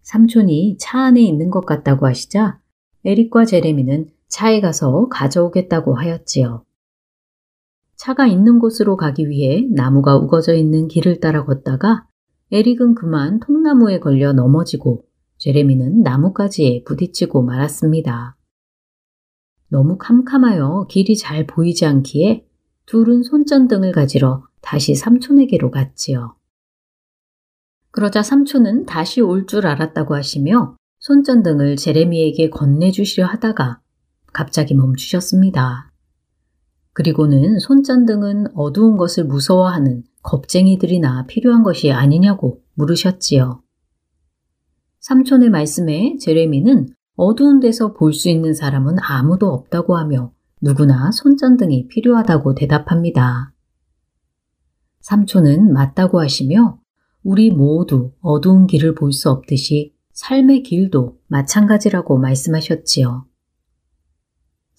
삼촌이 0.03 0.77
차 0.79 1.01
안에 1.01 1.21
있는 1.23 1.51
것 1.51 1.65
같다고 1.65 2.07
하시자 2.07 2.61
에릭과 3.05 3.45
제레미는 3.45 4.09
차에 4.29 4.61
가서 4.61 5.09
가져오겠다고 5.09 5.95
하였지요. 5.95 6.65
차가 8.01 8.27
있는 8.27 8.59
곳으로 8.59 8.97
가기 8.97 9.29
위해 9.29 9.67
나무가 9.73 10.17
우거져 10.17 10.55
있는 10.55 10.89
길을 10.89 11.21
따라 11.21 11.45
걷다가 11.45 12.07
에릭은 12.51 12.95
그만 12.95 13.41
통나무에 13.41 14.01
걸려 14.01 14.33
넘어지고 14.33 15.05
제레미는 15.37 16.01
나뭇가지에 16.01 16.85
부딪히고 16.85 17.43
말았습니다. 17.43 18.39
너무 19.69 19.99
캄캄하여 19.99 20.87
길이 20.89 21.15
잘 21.15 21.47
보이지 21.47 21.85
않기에 21.85 22.47
둘은 22.87 23.23
손전등을 23.23 23.93
가지러 23.93 24.45
다시 24.63 24.95
삼촌에게로 24.95 25.71
갔지요. 25.71 26.37
그러자 27.91 28.23
삼촌은 28.23 28.87
다시 28.87 29.21
올 29.21 29.45
줄 29.45 29.67
알았다고 29.67 30.15
하시며 30.15 30.75
손전등을 31.01 31.77
제레미에게 31.77 32.49
건네주시려 32.49 33.27
하다가 33.27 33.83
갑자기 34.33 34.75
멈추셨습니다. 34.75 35.90
그리고는 36.93 37.59
손전등은 37.59 38.49
어두운 38.55 38.97
것을 38.97 39.25
무서워하는 39.25 40.03
겁쟁이들이나 40.23 41.27
필요한 41.27 41.63
것이 41.63 41.93
아니냐고 41.93 42.63
물으셨지요. 42.75 43.63
삼촌의 45.01 45.51
말씀에 45.51 46.17
제레미는 46.21 46.89
어두운 47.17 47.61
데서 47.61 47.93
볼 47.93 48.13
수 48.13 48.29
있는 48.29 48.55
사람은 48.55 48.97
아무도 49.01 49.49
없다고 49.49 49.97
하며 49.97 50.33
누구나 50.61 51.11
손전등이 51.11 51.89
필요하다고 51.89 52.55
대답합니다. 52.55 53.53
삼촌은 55.01 55.73
맞다고 55.73 56.21
하시며 56.21 56.79
우리 57.23 57.51
모두 57.51 58.13
어두운 58.21 58.67
길을 58.67 58.95
볼 58.95 59.13
수 59.13 59.31
없듯이 59.31 59.95
삶의 60.13 60.63
길도 60.65 61.19
마찬가지라고 61.29 62.19
말씀하셨지요. 62.19 63.25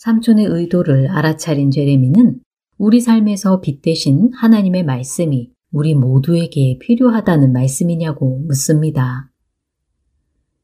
삼촌의 0.02 0.48
의도를 0.48 1.10
알아차린 1.10 1.70
제레미는 1.70 2.40
우리 2.80 3.00
삶에서 3.02 3.62
빛 3.62 3.84
대신 3.84 4.32
하나님의 4.34 4.84
말씀이 4.84 5.52
우리 5.72 5.94
모두에게 5.94 6.80
필요하다는 6.80 7.54
말씀이냐고 7.54 8.40
묻습니다. 8.48 9.32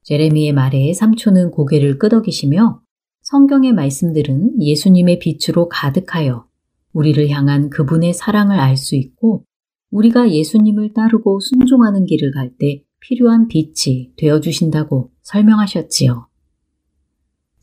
제레미의 0.01 0.53
말에 0.53 0.91
삼촌은 0.91 1.51
고개를 1.51 1.99
끄덕이시며 1.99 2.81
성경의 3.21 3.73
말씀들은 3.73 4.59
예수님의 4.59 5.19
빛으로 5.19 5.69
가득하여 5.69 6.47
우리를 6.93 7.29
향한 7.29 7.69
그분의 7.69 8.15
사랑을 8.15 8.59
알 8.59 8.75
수 8.75 8.95
있고 8.95 9.45
우리가 9.91 10.31
예수님을 10.31 10.93
따르고 10.93 11.41
순종하는 11.41 12.07
길을 12.07 12.31
갈 12.31 12.57
때 12.57 12.81
필요한 13.01 13.47
빛이 13.47 14.13
되어 14.17 14.39
주신다고 14.39 15.11
설명하셨지요. 15.21 16.27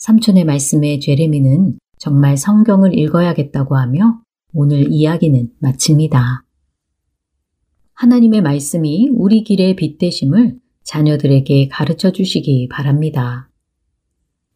삼촌의 0.04 0.44
말씀에 0.44 0.98
제레미는 0.98 1.78
정말 1.96 2.36
성경을 2.36 2.98
읽어야겠다고 2.98 3.74
하며 3.74 4.20
오늘 4.52 4.92
이야기는 4.92 5.52
마칩니다. 5.60 6.44
하나님의 7.94 8.42
말씀이 8.42 9.08
우리 9.14 9.42
길의 9.44 9.76
빛 9.76 9.96
되심을 9.96 10.58
자녀들에게 10.82 11.68
가르쳐 11.68 12.12
주시기 12.12 12.68
바랍니다. 12.70 13.48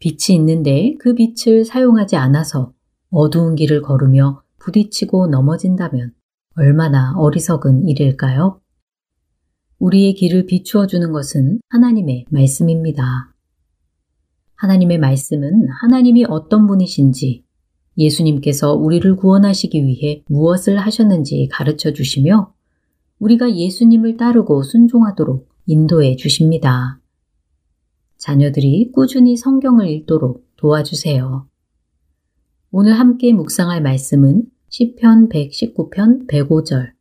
빛이 0.00 0.36
있는데 0.36 0.94
그 1.00 1.14
빛을 1.14 1.64
사용하지 1.64 2.16
않아서 2.16 2.74
어두운 3.08 3.54
길을 3.54 3.80
걸으며 3.80 4.42
부딪히고 4.58 5.28
넘어진다면 5.28 6.12
얼마나 6.56 7.14
어리석은 7.16 7.88
일일까요? 7.88 8.60
우리의 9.78 10.12
길을 10.12 10.44
비추어 10.44 10.86
주는 10.86 11.10
것은 11.10 11.60
하나님의 11.70 12.26
말씀입니다. 12.28 13.27
하나님의 14.58 14.98
말씀은 14.98 15.68
하나님이 15.68 16.24
어떤 16.28 16.66
분이신지 16.66 17.44
예수님께서 17.96 18.74
우리를 18.74 19.16
구원하시기 19.16 19.84
위해 19.84 20.22
무엇을 20.28 20.78
하셨는지 20.78 21.48
가르쳐 21.50 21.92
주시며 21.92 22.52
우리가 23.18 23.54
예수님을 23.54 24.16
따르고 24.16 24.62
순종하도록 24.62 25.48
인도해 25.66 26.16
주십니다. 26.16 27.00
자녀들이 28.16 28.90
꾸준히 28.92 29.36
성경을 29.36 29.88
읽도록 29.88 30.44
도와주세요. 30.56 31.46
오늘 32.72 32.98
함께 32.98 33.32
묵상할 33.32 33.80
말씀은 33.80 34.44
시편 34.68 35.28
119편 35.28 36.28
105절. 36.28 36.92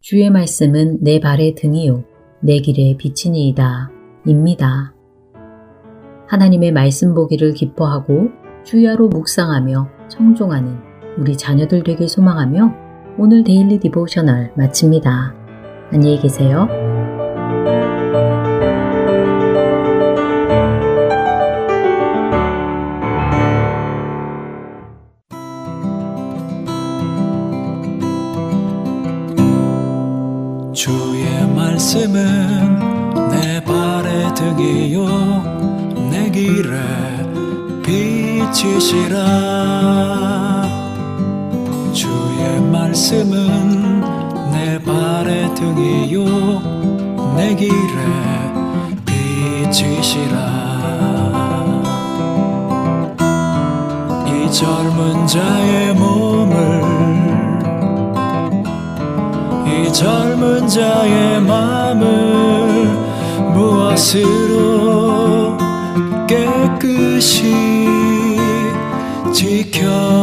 주의 0.00 0.28
말씀은 0.28 1.02
내 1.02 1.20
발의 1.20 1.54
등이요 1.54 2.04
내 2.42 2.58
길의 2.58 2.98
빛이니이다. 2.98 3.90
입니다. 4.26 4.97
하나님의 6.28 6.72
말씀 6.72 7.14
보기를 7.14 7.54
기뻐하고 7.54 8.28
주야로 8.64 9.08
묵상하며 9.08 9.88
청종하는 10.08 10.76
우리 11.16 11.36
자녀들 11.36 11.82
되길 11.82 12.08
소망하며 12.08 12.74
오늘 13.16 13.42
daily 13.42 13.80
devotional 13.80 14.52
마칩니다. 14.56 15.34
안녕히 15.90 16.20
계세요. 16.20 16.68
주의 30.74 31.24
말씀은 31.56 32.57
길에 36.48 36.78
빛이시라. 37.82 39.18
주의 41.92 42.60
말씀은 42.72 44.00
내 44.50 44.78
발의 44.82 45.54
등이요 45.54 46.24
내 47.36 47.54
길에 47.54 47.76
빛이시라. 49.04 50.38
이 54.26 54.50
젊은 54.50 55.26
자의 55.26 55.92
몸을 55.92 56.56
이 59.66 59.92
젊은 59.92 60.66
자의 60.66 61.42
마음을 61.42 62.86
무엇으로 63.52 65.37
깨끗이 67.18 67.42
지켜가리요. 69.32 70.18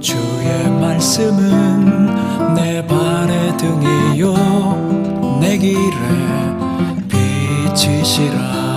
주의 0.00 0.70
말씀은 0.80 2.54
내 2.56 2.84
발의 2.84 3.56
등이요. 3.56 5.38
내 5.40 5.56
길에 5.56 5.78
빛이시라 7.08 8.67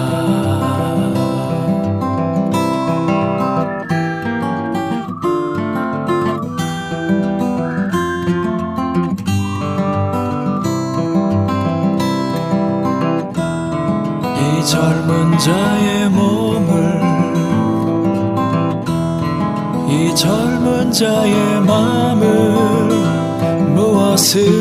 무 24.34 24.61